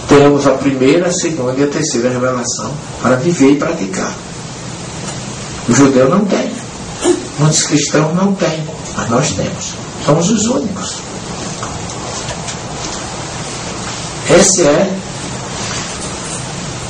[0.10, 4.14] temos a primeira, a segunda e a terceira revelação para viver e praticar.
[5.70, 6.52] O judeu não tem.
[7.40, 9.74] Muitos cristãos não têm, mas nós temos.
[10.06, 10.98] Somos os únicos.
[14.30, 14.94] Esse é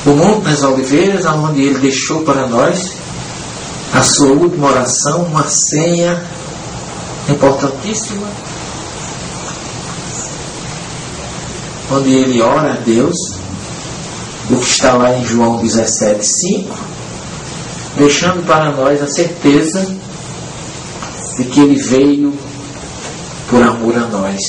[0.05, 2.93] o Monte das Oliveiras, onde ele deixou para nós
[3.93, 6.21] a sua última oração, uma senha
[7.29, 8.27] importantíssima,
[11.91, 13.15] onde ele ora a Deus,
[14.49, 16.77] o que está lá em João 17, 5,
[17.97, 19.85] deixando para nós a certeza
[21.37, 22.33] de que ele veio
[23.49, 24.41] por amor a nós.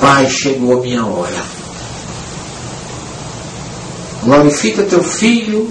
[0.00, 1.44] Pai, chegou a minha hora.
[4.22, 5.70] Glorifica teu filho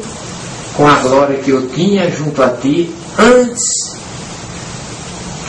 [0.76, 3.89] com a glória que eu tinha junto a ti antes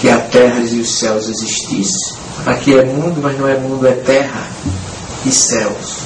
[0.01, 2.15] que a terra e os céus existissem.
[2.47, 4.49] Aqui é mundo, mas não é mundo, é terra
[5.27, 5.99] e céus.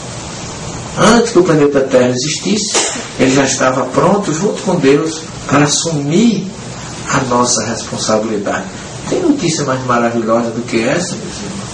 [0.99, 6.47] Antes que o planeta Terra existisse, ele já estava pronto, junto com Deus, para assumir
[7.11, 8.67] a nossa responsabilidade.
[9.09, 11.65] Tem notícia mais maravilhosa do que essa, meus irmãos?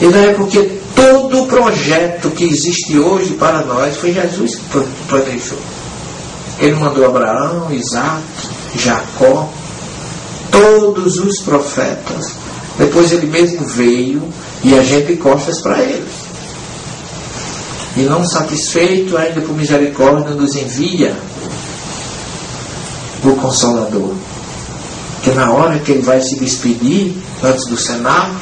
[0.00, 4.64] E não é porque todo o projeto que existe hoje para nós foi Jesus que
[5.08, 5.58] planejou.
[6.58, 8.22] Ele mandou Abraão, Isaac,
[8.76, 9.52] Jacó,
[10.52, 12.32] todos os profetas.
[12.78, 14.22] Depois ele mesmo veio
[14.62, 16.06] e a gente costas para ele.
[17.96, 21.16] E não satisfeito, ainda por misericórdia, nos envia
[23.24, 24.14] o Consolador.
[25.22, 28.34] Que na hora que ele vai se despedir, antes do cenário,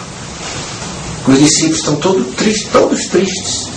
[1.27, 3.69] os discípulos estão todos tristes, todos tristes.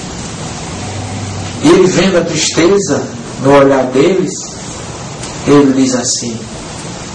[1.64, 3.04] E ele vendo a tristeza
[3.42, 4.32] no olhar deles,
[5.48, 6.38] ele diz assim: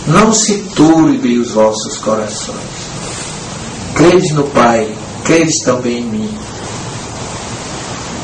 [0.09, 2.59] Não se turbe os vossos corações.
[3.95, 4.93] Credes no Pai,
[5.25, 6.39] credes também em mim.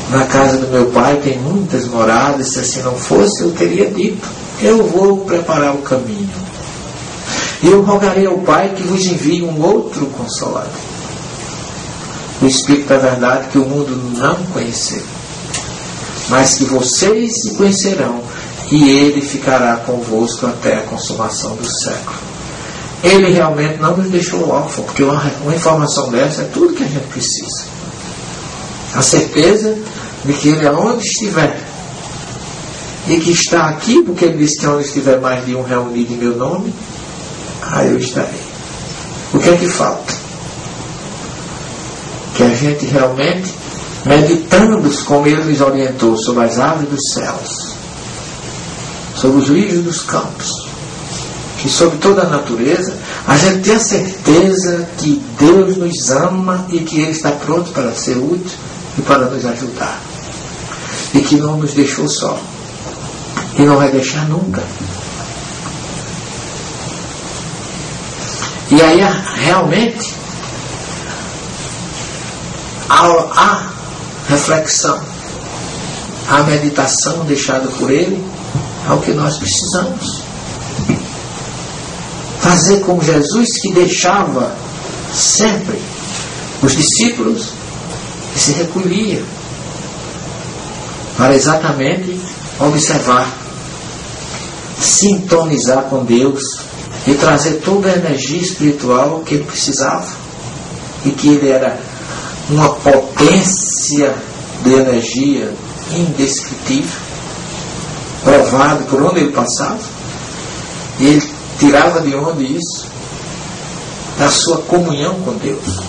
[0.09, 4.27] Na casa do meu pai tem muitas moradas, se assim não fosse, eu teria dito:
[4.61, 6.29] Eu vou preparar o caminho.
[7.63, 10.69] E eu rogarei ao Pai que vos envie um outro consolador.
[12.41, 15.01] O Espírito da Verdade que o mundo não conheceu
[16.29, 18.21] mas que vocês se conhecerão
[18.71, 22.17] e ele ficará convosco até a consumação do século.
[23.03, 26.87] Ele realmente não nos deixou órfão, porque uma, uma informação dessa é tudo que a
[26.87, 27.65] gente precisa.
[28.95, 29.77] A certeza
[30.23, 31.59] de que ele aonde estiver
[33.07, 36.17] e que está aqui, porque ele disse que onde estiver mais de um reunido em
[36.17, 36.73] meu nome,
[37.61, 38.41] aí eu estarei.
[39.33, 40.13] O que é que falta?
[42.35, 43.53] Que a gente realmente
[44.05, 47.74] meditando como ele nos orientou sobre as aves dos céus,
[49.15, 50.65] sobre os lírios dos campos,
[51.65, 52.95] e sobre toda a natureza,
[53.27, 57.91] a gente tem a certeza que Deus nos ama e que Ele está pronto para
[57.95, 58.57] ser útil
[58.99, 59.99] e para nos ajudar.
[61.13, 62.39] E que não nos deixou só.
[63.57, 64.61] E não vai deixar nunca.
[68.69, 68.99] E aí,
[69.37, 70.13] realmente,
[72.89, 73.71] há
[74.29, 74.99] reflexão,
[76.29, 78.23] a meditação deixada por Ele,
[78.87, 80.21] é o que nós precisamos.
[82.39, 84.55] Fazer como Jesus que deixava
[85.13, 85.79] sempre
[86.61, 87.53] os discípulos
[88.35, 89.23] e se recolhia
[91.17, 92.19] para exatamente
[92.59, 93.27] observar,
[94.79, 96.41] sintonizar com Deus
[97.07, 100.07] e trazer toda a energia espiritual que ele precisava
[101.05, 101.79] e que ele era
[102.49, 104.13] uma potência
[104.63, 105.53] de energia
[105.91, 107.04] indescritível,
[108.25, 109.79] provado por onde ele passava.
[110.99, 112.87] E ele tirava de onde isso?
[114.17, 115.79] Da sua comunhão com Deus.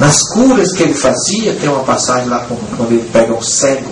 [0.00, 3.90] Nas curas que ele fazia, tem uma passagem lá quando ele pega um cego,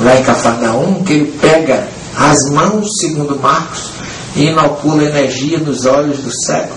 [0.00, 3.90] lá em Cafarnaum, que ele pega as mãos, segundo Marcos,
[4.34, 6.74] e inocula energia nos olhos do cego.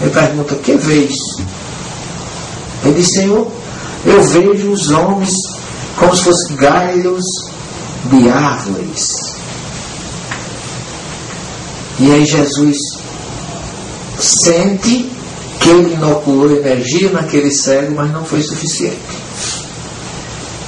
[0.00, 1.16] Ele pergunta: Que vês?
[2.84, 3.50] Ele diz: Senhor,
[4.04, 5.32] eu vejo os homens
[5.98, 7.24] como se fossem galhos
[8.04, 9.34] de árvores.
[11.98, 12.76] E aí Jesus
[14.18, 15.10] sente
[15.60, 18.98] que ele inoculou energia naquele cego, mas não foi suficiente.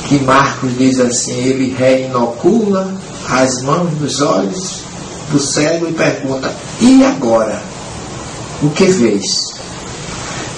[0.09, 2.93] Que Marcos diz assim: ele reinocula
[3.28, 4.81] as mãos nos olhos
[5.31, 7.62] do cego e pergunta: e agora?
[8.62, 9.55] O que vês?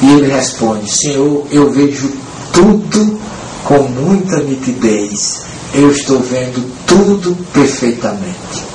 [0.00, 2.10] E ele responde: Senhor, eu vejo
[2.52, 3.20] tudo
[3.64, 5.42] com muita nitidez
[5.74, 8.72] eu estou vendo tudo perfeitamente.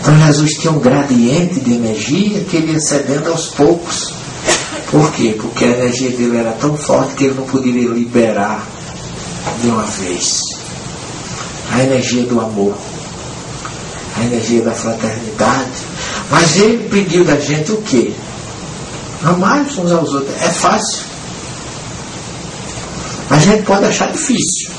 [0.00, 4.12] Então Jesus tinha um gradiente de energia que ele ia cedendo aos poucos.
[4.90, 5.34] Por quê?
[5.40, 8.66] Porque a energia dele era tão forte que ele não poderia liberar
[9.62, 10.40] de uma vez.
[11.72, 12.76] A energia do amor,
[14.18, 15.72] a energia da fraternidade.
[16.30, 18.12] Mas ele pediu da gente o quê?
[19.22, 20.36] Amar uns aos outros.
[20.42, 21.13] É fácil.
[23.30, 24.70] A gente pode achar difícil.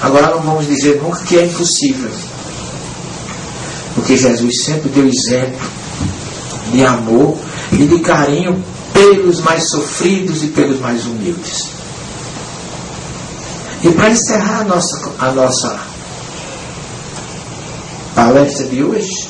[0.00, 2.10] Agora não vamos dizer nunca que é impossível.
[3.94, 5.60] Porque Jesus sempre deu exemplo
[6.72, 7.38] de amor
[7.72, 11.68] e de carinho pelos mais sofridos e pelos mais humildes.
[13.84, 15.80] E para encerrar a nossa, a nossa
[18.14, 19.28] palestra de hoje,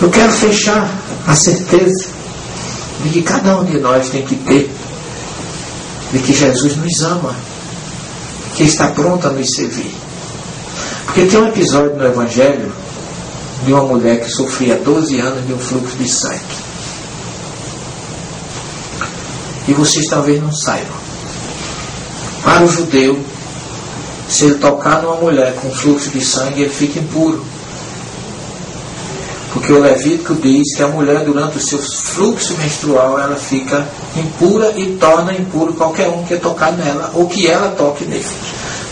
[0.00, 0.88] eu quero fechar
[1.26, 2.08] a certeza
[3.02, 4.70] de que cada um de nós tem que ter
[6.12, 7.34] de que Jesus nos ama,
[8.56, 9.94] que está pronto a nos servir.
[11.06, 12.72] Porque tem um episódio no Evangelho
[13.64, 16.68] de uma mulher que sofria 12 anos de um fluxo de sangue.
[19.66, 20.96] E vocês talvez não saibam.
[22.42, 23.18] Para o judeu,
[24.28, 27.44] se ele tocar numa mulher com fluxo de sangue, ele fica impuro.
[29.52, 34.72] Porque o Levítico diz que a mulher, durante o seu fluxo menstrual, ela fica impura
[34.76, 38.26] e torna impuro qualquer um que tocar nela ou que ela toque nele.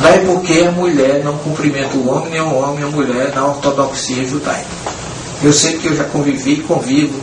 [0.04, 4.24] É porque a mulher não cumprimenta o homem, nem o homem a mulher na ortodoxia
[4.24, 4.66] judaica.
[5.42, 7.18] Eu sei que eu já convivi e convivo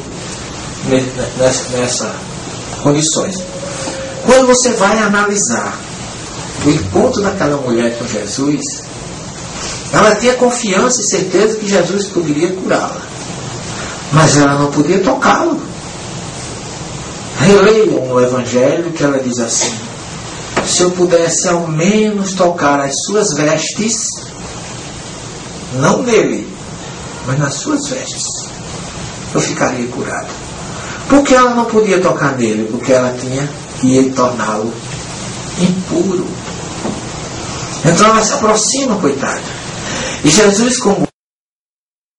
[1.37, 2.11] nessas nessa
[2.81, 3.43] condições.
[4.25, 5.77] Quando você vai analisar
[6.65, 8.83] o encontro daquela mulher com Jesus,
[9.91, 13.12] ela tinha confiança e certeza que Jesus poderia curá-la.
[14.13, 15.59] Mas ela não podia tocá-lo.
[17.39, 19.73] Releiam no Evangelho que ela diz assim:
[20.65, 24.07] se eu pudesse ao menos tocar as suas vestes,
[25.73, 26.47] não nele,
[27.25, 28.23] mas nas suas vestes,
[29.33, 30.29] eu ficaria curado.
[31.09, 32.67] Por que ela não podia tocar nele?
[32.71, 33.49] Porque ela tinha
[33.81, 34.71] que torná-lo
[35.59, 36.25] impuro.
[37.83, 39.41] Então ela se aproxima, coitada.
[40.23, 41.03] E Jesus, como.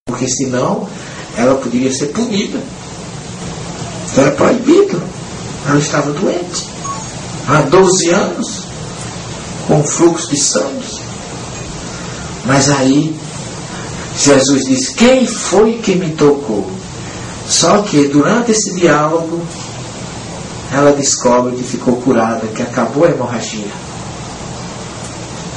[0.06, 0.86] Porque senão
[1.36, 2.58] ela poderia ser punida.
[4.16, 5.02] Era proibido.
[5.66, 6.74] Ela estava doente
[7.48, 8.62] há 12 anos,
[9.66, 11.00] com fluxo de sangue.
[12.44, 13.14] Mas aí
[14.18, 16.68] Jesus diz: Quem foi que me tocou?
[17.48, 19.42] Só que durante esse diálogo,
[20.72, 23.84] ela descobre que ficou curada, que acabou a hemorragia.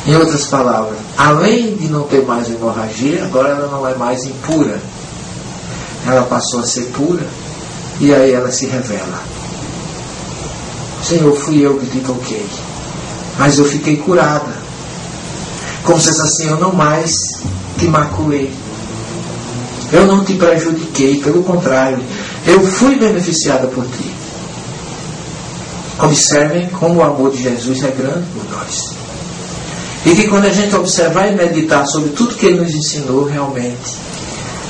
[0.05, 4.79] Em outras palavras, além de não ter mais hemorragia, agora ela não é mais impura.
[6.07, 7.25] Ela passou a ser pura
[7.99, 9.21] e aí ela se revela.
[11.03, 12.45] Senhor, fui eu que te toquei.
[13.37, 14.53] Mas eu fiquei curada.
[15.83, 17.13] Como se assim, eu não mais
[17.77, 18.51] te maculei.
[19.91, 21.99] Eu não te prejudiquei, pelo contrário,
[22.45, 24.13] eu fui beneficiada por ti.
[25.99, 28.95] Observem como o amor de Jesus é grande por nós.
[30.05, 33.97] E que quando a gente observar e meditar sobre tudo que ele nos ensinou realmente,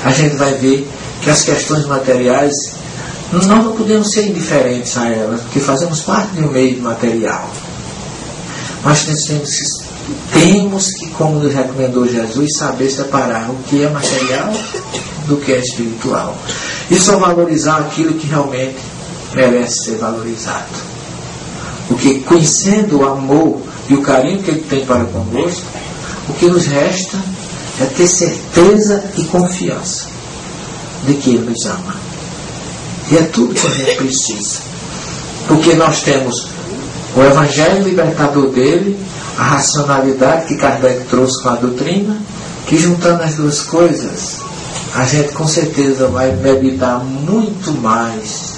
[0.04, 0.88] a gente vai ver
[1.22, 2.54] que as questões materiais
[3.32, 7.50] nós não podemos ser indiferentes a elas, porque fazemos parte de um meio material.
[8.82, 14.50] Mas temos que, temos que, como nos recomendou Jesus, saber separar o que é material
[15.26, 16.36] do que é espiritual.
[16.90, 18.78] E só valorizar aquilo que realmente
[19.34, 20.64] merece ser valorizado.
[21.86, 25.66] Porque conhecendo o amor e o carinho que ele tem para conosco,
[26.30, 27.18] o que nos resta
[27.80, 30.06] é ter certeza e confiança
[31.06, 31.94] de que ele nos ama.
[33.10, 34.60] E é tudo que a gente precisa.
[35.46, 36.48] Porque nós temos
[37.16, 38.98] o Evangelho libertador dele,
[39.38, 42.20] a racionalidade que Kardec trouxe com a doutrina,
[42.66, 44.38] que juntando as duas coisas,
[44.94, 48.54] a gente com certeza vai meditar muito mais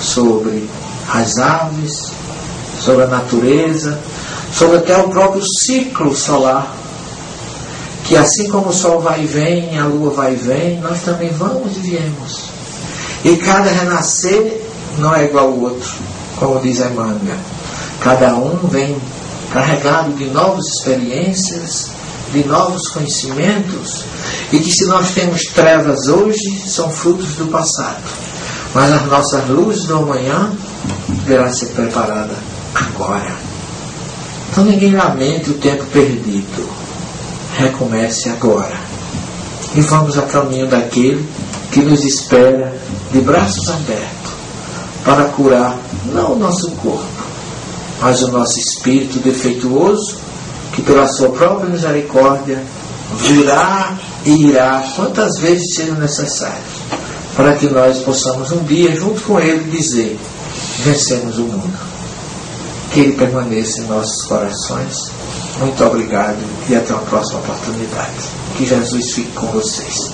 [0.00, 0.68] sobre
[1.12, 2.10] as aves,
[2.84, 3.98] sobre a natureza,
[4.52, 6.74] sobre até o próprio ciclo solar.
[8.08, 11.30] Que assim como o Sol vai e vem, a Lua vai e vem, nós também
[11.30, 12.44] vamos e viemos.
[13.22, 14.62] E cada renascer
[14.96, 15.92] não é igual ao outro,
[16.36, 17.36] como diz Emmanuel.
[18.00, 18.96] Cada um vem
[19.52, 21.90] carregado de novas experiências,
[22.32, 24.04] de novos conhecimentos,
[24.52, 28.02] e que se nós temos trevas hoje, são frutos do passado.
[28.74, 30.50] Mas as nossas luzes do amanhã
[31.26, 32.34] deverá ser preparada
[32.74, 33.36] agora.
[34.50, 36.77] Então ninguém lamente o tempo perdido.
[37.58, 38.78] Recomece agora.
[39.74, 41.28] E vamos a caminho daquele
[41.72, 42.72] que nos espera
[43.12, 44.32] de braços abertos
[45.04, 45.76] para curar
[46.12, 47.04] não o nosso corpo,
[48.00, 50.18] mas o nosso espírito defeituoso
[50.72, 52.62] que pela sua própria misericórdia
[53.16, 56.62] virá e irá quantas vezes sejam necessárias,
[57.34, 60.16] para que nós possamos um dia, junto com Ele, dizer:
[60.84, 61.78] vencemos o mundo.
[62.92, 65.10] Que Ele permaneça em nossos corações.
[65.58, 66.38] Muito obrigado
[66.68, 68.28] e até uma próxima oportunidade.
[68.56, 70.12] Que Jesus fique com vocês.